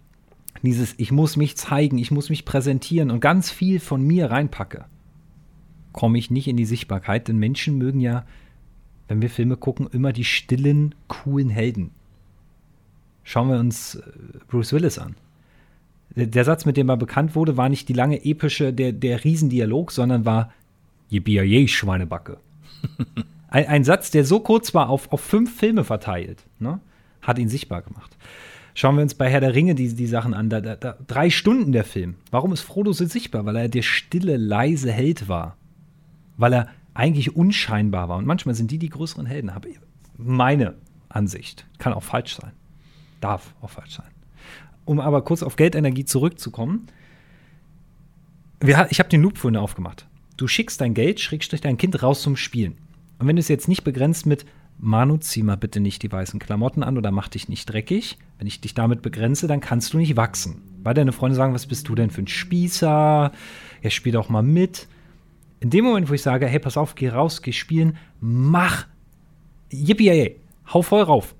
dieses, 0.63 0.93
ich 0.97 1.11
muss 1.11 1.37
mich 1.37 1.57
zeigen, 1.57 1.97
ich 1.97 2.11
muss 2.11 2.29
mich 2.29 2.45
präsentieren 2.45 3.11
und 3.11 3.19
ganz 3.19 3.49
viel 3.49 3.79
von 3.79 4.01
mir 4.05 4.29
reinpacke, 4.29 4.85
komme 5.91 6.17
ich 6.17 6.31
nicht 6.31 6.47
in 6.47 6.57
die 6.57 6.65
Sichtbarkeit, 6.65 7.27
denn 7.27 7.37
Menschen 7.37 7.77
mögen 7.77 7.99
ja, 7.99 8.25
wenn 9.07 9.21
wir 9.21 9.29
Filme 9.29 9.57
gucken, 9.57 9.87
immer 9.91 10.13
die 10.13 10.23
stillen, 10.23 10.95
coolen 11.07 11.49
Helden. 11.49 11.91
Schauen 13.23 13.49
wir 13.49 13.59
uns 13.59 13.95
äh, 13.95 14.01
Bruce 14.47 14.73
Willis 14.73 14.99
an. 14.99 15.15
Der, 16.15 16.43
Satz, 16.43 16.65
mit 16.65 16.75
dem 16.75 16.89
er 16.89 16.97
bekannt 16.97 17.35
wurde, 17.35 17.55
war 17.55 17.69
nicht 17.69 17.87
die 17.87 17.93
lange 17.93 18.25
epische, 18.25 18.73
der, 18.73 18.91
der 18.91 19.23
Riesendialog, 19.23 19.91
sondern 19.91 20.25
war 20.25 20.51
Yippie 21.09 21.67
Schweinebacke. 21.67 22.37
ein, 23.47 23.67
ein 23.67 23.83
Satz, 23.85 24.11
der 24.11 24.25
so 24.25 24.41
kurz 24.41 24.73
war, 24.73 24.89
auf, 24.89 25.11
auf 25.11 25.21
fünf 25.21 25.57
Filme 25.57 25.85
verteilt, 25.85 26.43
ne? 26.59 26.81
hat 27.21 27.39
ihn 27.39 27.47
sichtbar 27.47 27.81
gemacht. 27.81 28.17
Schauen 28.73 28.95
wir 28.95 29.03
uns 29.03 29.15
bei 29.15 29.29
Herr 29.29 29.41
der 29.41 29.53
Ringe 29.53 29.75
die, 29.75 29.93
die 29.93 30.07
Sachen 30.07 30.33
an. 30.33 30.49
Da, 30.49 30.61
da, 30.61 30.75
da, 30.75 30.97
drei 31.07 31.29
Stunden 31.29 31.71
der 31.71 31.83
Film. 31.83 32.15
Warum 32.29 32.53
ist 32.53 32.61
Frodo 32.61 32.93
so 32.93 33.05
sichtbar? 33.05 33.45
Weil 33.45 33.55
er 33.55 33.69
der 33.69 33.81
stille, 33.81 34.37
leise 34.37 34.91
Held 34.91 35.27
war. 35.27 35.57
Weil 36.37 36.53
er 36.53 36.67
eigentlich 36.93 37.35
unscheinbar 37.35 38.09
war. 38.09 38.17
Und 38.17 38.25
manchmal 38.25 38.55
sind 38.55 38.71
die 38.71 38.79
die 38.79 38.89
größeren 38.89 39.25
Helden. 39.25 39.53
Habe 39.53 39.69
meine 40.17 40.75
Ansicht. 41.09 41.65
Kann 41.77 41.93
auch 41.93 42.03
falsch 42.03 42.35
sein. 42.35 42.51
Darf 43.19 43.53
auch 43.61 43.69
falsch 43.69 43.95
sein. 43.95 44.09
Um 44.85 44.99
aber 44.99 45.23
kurz 45.23 45.43
auf 45.43 45.55
Geldenergie 45.55 46.05
zurückzukommen. 46.05 46.87
Wir, 48.59 48.87
ich 48.89 48.99
habe 48.99 49.09
den 49.09 49.21
Loop 49.21 49.37
vorhin 49.37 49.57
aufgemacht. 49.57 50.07
Du 50.37 50.47
schickst 50.47 50.81
dein 50.81 50.93
Geld, 50.93 51.19
schrägstrich 51.19 51.61
dein 51.61 51.77
Kind 51.77 52.01
raus 52.01 52.21
zum 52.21 52.35
Spielen. 52.35 52.77
Und 53.19 53.27
wenn 53.27 53.35
du 53.35 53.39
es 53.39 53.47
jetzt 53.47 53.67
nicht 53.67 53.83
begrenzt 53.83 54.25
mit 54.25 54.45
Manu, 54.83 55.17
zieh 55.17 55.43
mal 55.43 55.57
bitte 55.57 55.79
nicht 55.79 56.01
die 56.01 56.11
weißen 56.11 56.39
Klamotten 56.39 56.81
an 56.81 56.97
oder 56.97 57.11
mach 57.11 57.27
dich 57.27 57.47
nicht 57.47 57.69
dreckig. 57.69 58.17
Wenn 58.39 58.47
ich 58.47 58.61
dich 58.61 58.73
damit 58.73 59.03
begrenze, 59.03 59.47
dann 59.47 59.61
kannst 59.61 59.93
du 59.93 59.97
nicht 59.97 60.17
wachsen. 60.17 60.63
Weil 60.83 60.95
deine 60.95 61.11
Freunde 61.11 61.35
sagen, 61.35 61.53
was 61.53 61.67
bist 61.67 61.87
du 61.87 61.93
denn 61.93 62.09
für 62.09 62.23
ein 62.23 62.27
Spießer? 62.27 63.31
Ja, 63.83 63.89
spiel 63.91 64.11
doch 64.11 64.29
mal 64.29 64.41
mit. 64.41 64.87
In 65.59 65.69
dem 65.69 65.85
Moment, 65.85 66.09
wo 66.09 66.15
ich 66.15 66.23
sage, 66.23 66.47
hey, 66.47 66.57
pass 66.57 66.77
auf, 66.77 66.95
geh 66.95 67.09
raus, 67.09 67.43
geh 67.43 67.51
spielen, 67.51 67.95
mach. 68.19 68.87
Yippie, 69.71 70.37
hau 70.73 70.81
voll 70.81 71.03
rauf. 71.03 71.35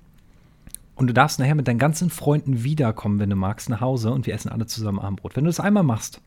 Und 0.94 1.08
du 1.08 1.12
darfst 1.12 1.40
nachher 1.40 1.56
mit 1.56 1.66
deinen 1.66 1.80
ganzen 1.80 2.10
Freunden 2.10 2.62
wiederkommen, 2.62 3.18
wenn 3.18 3.30
du 3.30 3.34
magst, 3.34 3.68
nach 3.68 3.80
Hause 3.80 4.12
und 4.12 4.26
wir 4.26 4.34
essen 4.34 4.50
alle 4.50 4.66
zusammen 4.66 5.00
Abendbrot. 5.00 5.34
Wenn 5.34 5.44
du 5.44 5.48
das 5.48 5.58
einmal 5.58 5.82
machst, 5.82 6.20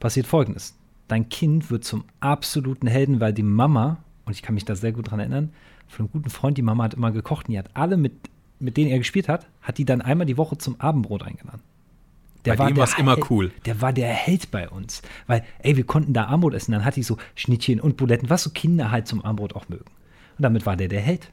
passiert 0.00 0.26
folgendes. 0.26 0.74
Dein 1.06 1.28
Kind 1.28 1.70
wird 1.70 1.84
zum 1.84 2.04
absoluten 2.20 2.86
Helden, 2.86 3.20
weil 3.20 3.34
die 3.34 3.42
Mama, 3.42 3.98
und 4.26 4.32
ich 4.32 4.42
kann 4.42 4.54
mich 4.54 4.64
da 4.64 4.74
sehr 4.74 4.92
gut 4.92 5.10
dran 5.10 5.20
erinnern, 5.20 5.52
von 5.88 6.06
einem 6.06 6.12
guten 6.12 6.30
Freund, 6.30 6.56
die 6.58 6.62
Mama 6.62 6.84
hat 6.84 6.94
immer 6.94 7.12
gekocht 7.12 7.46
und 7.48 7.52
die 7.52 7.58
hat 7.58 7.70
alle, 7.74 7.96
mit, 7.96 8.12
mit 8.58 8.76
denen 8.76 8.90
er 8.90 8.98
gespielt 8.98 9.28
hat, 9.28 9.46
hat 9.62 9.78
die 9.78 9.84
dann 9.84 10.00
einmal 10.00 10.26
die 10.26 10.36
Woche 10.36 10.56
zum 10.58 10.80
Abendbrot 10.80 11.22
eingeladen. 11.22 11.60
Bei 12.46 12.56
dem 12.56 12.74
der 12.74 12.76
war's 12.82 12.98
immer 12.98 13.16
cool. 13.30 13.52
Der 13.64 13.80
war 13.80 13.92
der 13.94 14.08
Held 14.08 14.50
bei 14.50 14.68
uns. 14.68 15.00
Weil, 15.26 15.44
ey, 15.60 15.76
wir 15.78 15.84
konnten 15.84 16.12
da 16.12 16.26
Abendbrot 16.26 16.52
essen. 16.54 16.72
Dann 16.72 16.84
hatte 16.84 17.00
ich 17.00 17.06
so 17.06 17.16
Schnittchen 17.34 17.80
und 17.80 17.96
Buletten, 17.96 18.28
was 18.28 18.42
so 18.42 18.50
Kinder 18.50 18.90
halt 18.90 19.06
zum 19.08 19.24
Abendbrot 19.24 19.54
auch 19.54 19.68
mögen. 19.70 19.86
Und 20.36 20.42
damit 20.42 20.66
war 20.66 20.76
der 20.76 20.88
der 20.88 21.00
Held. 21.00 21.30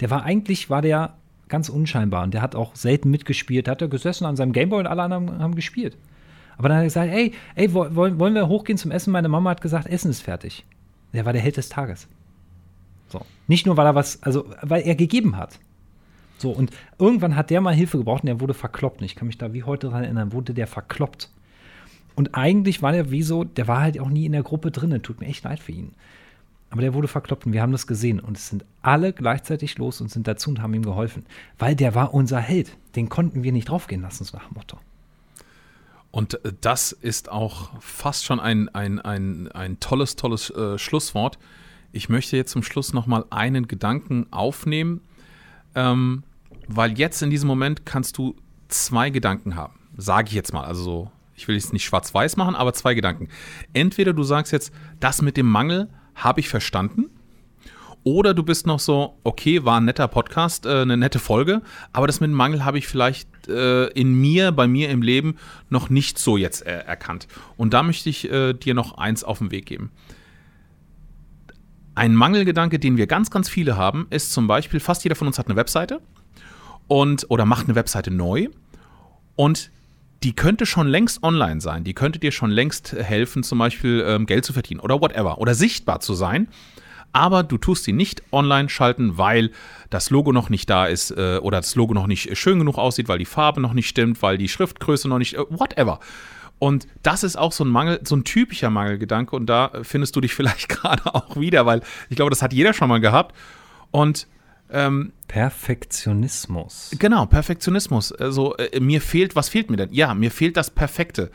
Der 0.00 0.10
war 0.10 0.22
eigentlich, 0.24 0.68
war 0.68 0.82
der 0.82 1.14
ganz 1.48 1.70
unscheinbar. 1.70 2.24
Und 2.24 2.34
der 2.34 2.42
hat 2.42 2.54
auch 2.54 2.76
selten 2.76 3.10
mitgespielt. 3.10 3.68
Hat 3.68 3.80
er 3.80 3.88
gesessen 3.88 4.26
an 4.26 4.36
seinem 4.36 4.52
Gameboy 4.52 4.80
und 4.80 4.86
alle 4.86 5.02
anderen 5.02 5.38
haben 5.40 5.54
gespielt. 5.54 5.96
Aber 6.58 6.68
dann 6.68 6.76
hat 6.76 6.82
er 6.82 6.88
gesagt, 6.88 7.10
ey, 7.10 7.32
ey, 7.54 7.72
wo- 7.72 7.94
wollen, 7.94 8.18
wollen 8.20 8.34
wir 8.34 8.48
hochgehen 8.48 8.76
zum 8.76 8.90
Essen? 8.90 9.12
Meine 9.12 9.30
Mama 9.30 9.48
hat 9.50 9.62
gesagt, 9.62 9.86
Essen 9.86 10.10
ist 10.10 10.20
fertig. 10.20 10.66
Der 11.14 11.24
war 11.24 11.32
der 11.32 11.40
Held 11.40 11.56
des 11.56 11.70
Tages. 11.70 12.06
So. 13.10 13.20
Nicht 13.48 13.66
nur, 13.66 13.76
weil 13.76 13.86
er 13.86 13.94
was, 13.94 14.22
also, 14.22 14.46
weil 14.62 14.82
er 14.82 14.94
gegeben 14.94 15.36
hat. 15.36 15.58
So, 16.38 16.50
und 16.50 16.70
irgendwann 16.98 17.36
hat 17.36 17.50
der 17.50 17.60
mal 17.60 17.74
Hilfe 17.74 17.98
gebraucht 17.98 18.22
und 18.22 18.28
der 18.28 18.40
wurde 18.40 18.54
verkloppt. 18.54 19.00
Und 19.00 19.04
ich 19.04 19.14
kann 19.14 19.26
mich 19.26 19.36
da 19.36 19.52
wie 19.52 19.64
heute 19.64 19.88
daran 19.88 20.04
erinnern, 20.04 20.32
wurde 20.32 20.54
der 20.54 20.66
verkloppt. 20.66 21.30
Und 22.14 22.34
eigentlich 22.34 22.82
war 22.82 22.92
der 22.92 23.10
wie 23.10 23.22
so, 23.22 23.44
der 23.44 23.68
war 23.68 23.80
halt 23.80 24.00
auch 24.00 24.08
nie 24.08 24.26
in 24.26 24.32
der 24.32 24.42
Gruppe 24.42 24.70
drin. 24.70 25.02
Tut 25.02 25.20
mir 25.20 25.26
echt 25.26 25.44
leid 25.44 25.60
für 25.60 25.72
ihn. 25.72 25.92
Aber 26.70 26.82
der 26.82 26.94
wurde 26.94 27.08
verkloppt 27.08 27.46
und 27.46 27.52
wir 27.52 27.62
haben 27.62 27.72
das 27.72 27.86
gesehen. 27.86 28.20
Und 28.20 28.36
es 28.36 28.48
sind 28.48 28.64
alle 28.80 29.12
gleichzeitig 29.12 29.76
los 29.76 30.00
und 30.00 30.10
sind 30.10 30.28
dazu 30.28 30.50
und 30.50 30.62
haben 30.62 30.72
ihm 30.72 30.84
geholfen. 30.84 31.26
Weil 31.58 31.74
der 31.74 31.94
war 31.94 32.14
unser 32.14 32.38
Held. 32.38 32.76
Den 32.94 33.08
konnten 33.08 33.42
wir 33.42 33.52
nicht 33.52 33.68
draufgehen 33.68 34.02
lassen, 34.02 34.24
so 34.24 34.36
nach 34.36 34.50
Motto. 34.50 34.78
Und 36.10 36.44
äh, 36.44 36.52
das 36.60 36.92
ist 36.92 37.30
auch 37.30 37.70
fast 37.80 38.24
schon 38.24 38.40
ein, 38.40 38.68
ein, 38.68 38.98
ein, 39.00 39.48
ein 39.48 39.80
tolles, 39.80 40.16
tolles 40.16 40.50
äh, 40.50 40.78
Schlusswort. 40.78 41.38
Ich 41.92 42.08
möchte 42.08 42.36
jetzt 42.36 42.52
zum 42.52 42.62
Schluss 42.62 42.92
nochmal 42.92 43.24
einen 43.30 43.66
Gedanken 43.66 44.26
aufnehmen, 44.30 45.00
ähm, 45.74 46.22
weil 46.68 46.98
jetzt 46.98 47.22
in 47.22 47.30
diesem 47.30 47.48
Moment 47.48 47.84
kannst 47.84 48.16
du 48.18 48.36
zwei 48.68 49.10
Gedanken 49.10 49.56
haben. 49.56 49.74
Sage 49.96 50.28
ich 50.28 50.34
jetzt 50.34 50.52
mal. 50.52 50.64
Also 50.64 50.82
so, 50.82 51.10
ich 51.34 51.48
will 51.48 51.56
es 51.56 51.72
nicht 51.72 51.84
schwarz-weiß 51.84 52.36
machen, 52.36 52.54
aber 52.54 52.72
zwei 52.74 52.94
Gedanken. 52.94 53.28
Entweder 53.72 54.12
du 54.12 54.22
sagst 54.22 54.52
jetzt, 54.52 54.72
das 55.00 55.20
mit 55.20 55.36
dem 55.36 55.46
Mangel 55.46 55.88
habe 56.14 56.40
ich 56.40 56.48
verstanden. 56.48 57.06
Oder 58.02 58.32
du 58.32 58.42
bist 58.42 58.66
noch 58.66 58.80
so, 58.80 59.18
okay, 59.24 59.64
war 59.64 59.78
ein 59.78 59.84
netter 59.84 60.08
Podcast, 60.08 60.64
äh, 60.64 60.82
eine 60.82 60.96
nette 60.96 61.18
Folge, 61.18 61.60
aber 61.92 62.06
das 62.06 62.20
mit 62.20 62.30
dem 62.30 62.34
Mangel 62.34 62.64
habe 62.64 62.78
ich 62.78 62.88
vielleicht 62.88 63.28
äh, 63.46 63.88
in 63.88 64.14
mir, 64.14 64.52
bei 64.52 64.66
mir 64.66 64.88
im 64.88 65.02
Leben 65.02 65.36
noch 65.68 65.90
nicht 65.90 66.18
so 66.18 66.38
jetzt 66.38 66.64
äh, 66.66 66.78
erkannt. 66.78 67.28
Und 67.58 67.74
da 67.74 67.82
möchte 67.82 68.08
ich 68.08 68.30
äh, 68.30 68.54
dir 68.54 68.72
noch 68.72 68.96
eins 68.96 69.22
auf 69.22 69.38
den 69.38 69.50
Weg 69.50 69.66
geben. 69.66 69.90
Ein 72.00 72.14
Mangelgedanke, 72.14 72.78
den 72.78 72.96
wir 72.96 73.06
ganz, 73.06 73.30
ganz 73.30 73.50
viele 73.50 73.76
haben, 73.76 74.06
ist 74.08 74.32
zum 74.32 74.46
Beispiel, 74.46 74.80
fast 74.80 75.04
jeder 75.04 75.16
von 75.16 75.26
uns 75.26 75.38
hat 75.38 75.48
eine 75.48 75.56
Webseite 75.56 76.00
und 76.88 77.26
oder 77.28 77.44
macht 77.44 77.66
eine 77.66 77.74
Webseite 77.74 78.10
neu 78.10 78.48
und 79.36 79.70
die 80.22 80.34
könnte 80.34 80.64
schon 80.64 80.88
längst 80.88 81.22
online 81.22 81.60
sein, 81.60 81.84
die 81.84 81.92
könnte 81.92 82.18
dir 82.18 82.32
schon 82.32 82.50
längst 82.50 82.94
helfen, 82.94 83.42
zum 83.42 83.58
Beispiel 83.58 84.02
ähm, 84.06 84.24
Geld 84.24 84.46
zu 84.46 84.54
verdienen 84.54 84.80
oder 84.80 85.02
whatever 85.02 85.36
oder 85.36 85.54
sichtbar 85.54 86.00
zu 86.00 86.14
sein. 86.14 86.48
Aber 87.12 87.42
du 87.42 87.58
tust 87.58 87.84
sie 87.84 87.92
nicht 87.92 88.22
online 88.32 88.70
schalten, 88.70 89.18
weil 89.18 89.50
das 89.90 90.08
Logo 90.08 90.32
noch 90.32 90.48
nicht 90.48 90.70
da 90.70 90.86
ist 90.86 91.10
äh, 91.10 91.38
oder 91.42 91.58
das 91.58 91.74
Logo 91.74 91.92
noch 91.92 92.06
nicht 92.06 92.34
schön 92.38 92.60
genug 92.60 92.78
aussieht, 92.78 93.08
weil 93.08 93.18
die 93.18 93.26
Farbe 93.26 93.60
noch 93.60 93.74
nicht 93.74 93.88
stimmt, 93.88 94.22
weil 94.22 94.38
die 94.38 94.48
Schriftgröße 94.48 95.06
noch 95.06 95.18
nicht, 95.18 95.34
äh, 95.34 95.44
whatever. 95.50 96.00
Und 96.60 96.86
das 97.02 97.24
ist 97.24 97.36
auch 97.36 97.52
so 97.52 97.64
ein 97.64 97.70
Mangel, 97.70 98.00
so 98.04 98.14
ein 98.14 98.22
typischer 98.22 98.68
Mangelgedanke 98.70 99.34
und 99.34 99.46
da 99.46 99.72
findest 99.82 100.14
du 100.14 100.20
dich 100.20 100.34
vielleicht 100.34 100.68
gerade 100.68 101.12
auch 101.12 101.36
wieder, 101.40 101.66
weil 101.66 101.80
ich 102.10 102.16
glaube, 102.16 102.30
das 102.30 102.42
hat 102.42 102.52
jeder 102.52 102.72
schon 102.74 102.88
mal 102.88 103.00
gehabt. 103.00 103.34
Und 103.90 104.28
ähm, 104.70 105.12
Perfektionismus. 105.26 106.94
Genau, 106.98 107.26
Perfektionismus. 107.26 108.12
Also 108.12 108.56
äh, 108.56 108.78
mir 108.78 109.00
fehlt, 109.00 109.34
was 109.34 109.48
fehlt 109.48 109.70
mir 109.70 109.78
denn? 109.78 109.92
Ja, 109.92 110.14
mir 110.14 110.30
fehlt 110.30 110.56
das 110.56 110.70
Perfekte. 110.70 111.30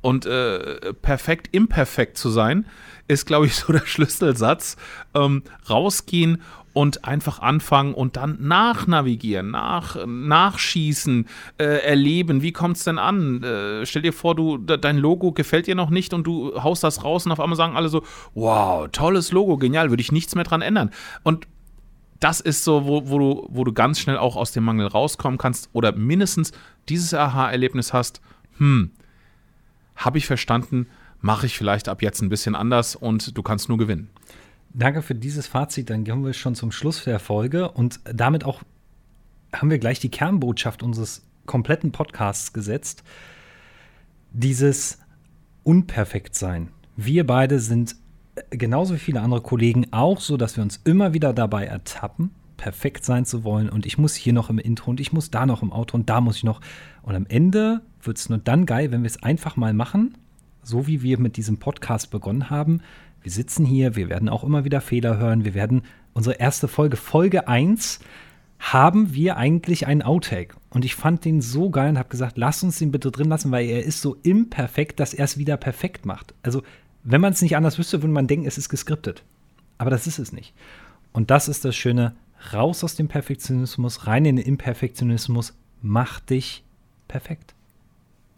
Und 0.00 0.26
äh, 0.26 0.94
perfekt 0.94 1.48
imperfekt 1.50 2.16
zu 2.16 2.30
sein, 2.30 2.64
ist, 3.08 3.26
glaube 3.26 3.46
ich, 3.46 3.54
so 3.56 3.72
der 3.72 3.84
Schlüsselsatz. 3.84 4.76
Ähm, 5.12 5.42
rausgehen 5.68 6.40
und 6.78 7.04
einfach 7.04 7.40
anfangen 7.40 7.92
und 7.92 8.16
dann 8.16 8.36
nachnavigieren, 8.38 9.50
nach, 9.50 9.96
nachschießen, 10.06 11.26
äh, 11.58 11.64
erleben. 11.64 12.40
Wie 12.40 12.52
kommt 12.52 12.76
es 12.76 12.84
denn 12.84 13.00
an? 13.00 13.42
Äh, 13.42 13.84
stell 13.84 14.02
dir 14.02 14.12
vor, 14.12 14.36
du, 14.36 14.58
dein 14.58 14.96
Logo 14.96 15.32
gefällt 15.32 15.66
dir 15.66 15.74
noch 15.74 15.90
nicht 15.90 16.14
und 16.14 16.24
du 16.24 16.62
haust 16.62 16.84
das 16.84 17.02
raus 17.02 17.26
und 17.26 17.32
auf 17.32 17.40
einmal 17.40 17.56
sagen 17.56 17.74
alle 17.74 17.88
so, 17.88 18.04
wow, 18.34 18.86
tolles 18.92 19.32
Logo, 19.32 19.56
genial, 19.56 19.90
würde 19.90 20.02
ich 20.02 20.12
nichts 20.12 20.36
mehr 20.36 20.44
dran 20.44 20.62
ändern. 20.62 20.90
Und 21.24 21.48
das 22.20 22.40
ist 22.40 22.62
so, 22.62 22.86
wo, 22.86 23.08
wo, 23.08 23.18
du, 23.18 23.48
wo 23.50 23.64
du 23.64 23.72
ganz 23.72 23.98
schnell 23.98 24.16
auch 24.16 24.36
aus 24.36 24.52
dem 24.52 24.62
Mangel 24.62 24.86
rauskommen 24.86 25.36
kannst 25.36 25.70
oder 25.72 25.90
mindestens 25.90 26.52
dieses 26.88 27.12
Aha-Erlebnis 27.12 27.92
hast, 27.92 28.20
hm, 28.58 28.92
habe 29.96 30.18
ich 30.18 30.26
verstanden, 30.26 30.86
mache 31.20 31.46
ich 31.46 31.58
vielleicht 31.58 31.88
ab 31.88 32.02
jetzt 32.02 32.22
ein 32.22 32.28
bisschen 32.28 32.54
anders 32.54 32.94
und 32.94 33.36
du 33.36 33.42
kannst 33.42 33.68
nur 33.68 33.78
gewinnen. 33.78 34.10
Danke 34.78 35.02
für 35.02 35.16
dieses 35.16 35.48
Fazit. 35.48 35.90
Dann 35.90 36.04
kommen 36.04 36.24
wir 36.24 36.32
schon 36.32 36.54
zum 36.54 36.70
Schluss 36.70 37.02
der 37.02 37.18
Folge 37.18 37.68
und 37.72 37.98
damit 38.04 38.44
auch 38.44 38.62
haben 39.52 39.70
wir 39.70 39.78
gleich 39.78 39.98
die 39.98 40.08
Kernbotschaft 40.08 40.84
unseres 40.84 41.26
kompletten 41.46 41.90
Podcasts 41.90 42.52
gesetzt. 42.52 43.02
Dieses 44.32 45.00
Unperfektsein. 45.64 46.68
Wir 46.94 47.26
beide 47.26 47.58
sind 47.58 47.96
genauso 48.50 48.94
wie 48.94 49.00
viele 49.00 49.20
andere 49.20 49.40
Kollegen 49.40 49.86
auch 49.90 50.20
so, 50.20 50.36
dass 50.36 50.56
wir 50.56 50.62
uns 50.62 50.80
immer 50.84 51.12
wieder 51.12 51.32
dabei 51.32 51.64
ertappen, 51.64 52.30
perfekt 52.56 53.04
sein 53.04 53.24
zu 53.24 53.42
wollen. 53.42 53.68
Und 53.68 53.84
ich 53.84 53.98
muss 53.98 54.14
hier 54.14 54.32
noch 54.32 54.48
im 54.48 54.60
Intro 54.60 54.92
und 54.92 55.00
ich 55.00 55.12
muss 55.12 55.32
da 55.32 55.44
noch 55.44 55.60
im 55.60 55.72
Auto 55.72 55.96
und 55.96 56.08
da 56.08 56.20
muss 56.20 56.36
ich 56.36 56.44
noch. 56.44 56.60
Und 57.02 57.16
am 57.16 57.26
Ende 57.26 57.80
wird 58.00 58.18
es 58.18 58.28
nur 58.28 58.38
dann 58.38 58.64
geil, 58.64 58.92
wenn 58.92 59.02
wir 59.02 59.08
es 59.08 59.24
einfach 59.24 59.56
mal 59.56 59.74
machen, 59.74 60.16
so 60.62 60.86
wie 60.86 61.02
wir 61.02 61.18
mit 61.18 61.36
diesem 61.36 61.58
Podcast 61.58 62.12
begonnen 62.12 62.48
haben. 62.48 62.80
Wir 63.22 63.32
sitzen 63.32 63.64
hier, 63.64 63.96
wir 63.96 64.08
werden 64.08 64.28
auch 64.28 64.44
immer 64.44 64.64
wieder 64.64 64.80
Fehler 64.80 65.18
hören. 65.18 65.44
Wir 65.44 65.54
werden 65.54 65.82
unsere 66.12 66.36
erste 66.36 66.68
Folge, 66.68 66.96
Folge 66.96 67.48
1, 67.48 68.00
haben 68.58 69.14
wir 69.14 69.36
eigentlich 69.36 69.86
einen 69.86 70.02
Outtake. 70.02 70.56
Und 70.70 70.84
ich 70.84 70.94
fand 70.94 71.24
den 71.24 71.40
so 71.40 71.70
geil 71.70 71.90
und 71.90 71.98
habe 71.98 72.08
gesagt, 72.08 72.36
lass 72.36 72.62
uns 72.62 72.78
den 72.78 72.90
bitte 72.90 73.10
drin 73.10 73.28
lassen, 73.28 73.50
weil 73.50 73.68
er 73.68 73.84
ist 73.84 74.00
so 74.00 74.16
imperfekt, 74.22 75.00
dass 75.00 75.14
er 75.14 75.24
es 75.24 75.38
wieder 75.38 75.56
perfekt 75.56 76.06
macht. 76.06 76.34
Also 76.42 76.62
wenn 77.04 77.20
man 77.20 77.32
es 77.32 77.42
nicht 77.42 77.56
anders 77.56 77.78
wüsste, 77.78 78.02
würde 78.02 78.12
man 78.12 78.26
denken, 78.26 78.46
es 78.46 78.58
ist 78.58 78.68
geskriptet. 78.68 79.22
Aber 79.78 79.90
das 79.90 80.06
ist 80.06 80.18
es 80.18 80.32
nicht. 80.32 80.54
Und 81.12 81.30
das 81.30 81.48
ist 81.48 81.64
das 81.64 81.76
Schöne, 81.76 82.16
raus 82.52 82.84
aus 82.84 82.96
dem 82.96 83.08
Perfektionismus, 83.08 84.06
rein 84.06 84.24
in 84.24 84.36
den 84.36 84.46
Imperfektionismus, 84.46 85.54
mach 85.82 86.20
dich 86.20 86.64
perfekt. 87.06 87.54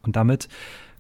Und 0.03 0.17
damit 0.17 0.49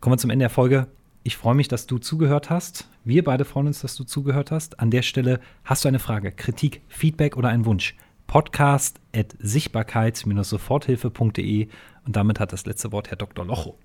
kommen 0.01 0.14
wir 0.14 0.19
zum 0.19 0.31
Ende 0.31 0.45
der 0.45 0.51
Folge. 0.51 0.87
Ich 1.22 1.37
freue 1.37 1.54
mich, 1.54 1.68
dass 1.68 1.87
du 1.87 1.98
zugehört 1.98 2.48
hast. 2.48 2.88
Wir 3.04 3.22
beide 3.22 3.44
freuen 3.44 3.66
uns, 3.66 3.80
dass 3.80 3.94
du 3.94 4.04
zugehört 4.04 4.50
hast. 4.50 4.80
An 4.80 4.90
der 4.90 5.02
Stelle 5.02 5.38
hast 5.64 5.85
du 5.85 5.88
eine 5.88 5.98
Frage, 5.98 6.33
Kritik, 6.33 6.80
Feedback 6.88 7.37
oder 7.37 7.50
einen 7.50 7.66
Wunsch. 7.66 7.94
Podcast 8.26 8.98
at 9.14 9.37
sichtbarkeits-soforthilfe.de 9.40 11.68
und 12.06 12.16
damit 12.16 12.40
hat 12.40 12.54
das 12.54 12.64
letzte 12.64 12.90
Wort 12.92 13.11
Herr 13.11 13.18
Dr. 13.18 13.44
Locho. 13.44 13.76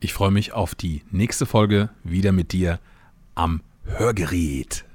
Ich 0.00 0.12
freue 0.12 0.32
mich 0.32 0.52
auf 0.52 0.74
die 0.74 1.04
nächste 1.10 1.46
Folge 1.46 1.90
wieder 2.02 2.32
mit 2.32 2.50
dir 2.52 2.80
am 3.34 3.62
Hörgerät. 3.84 4.87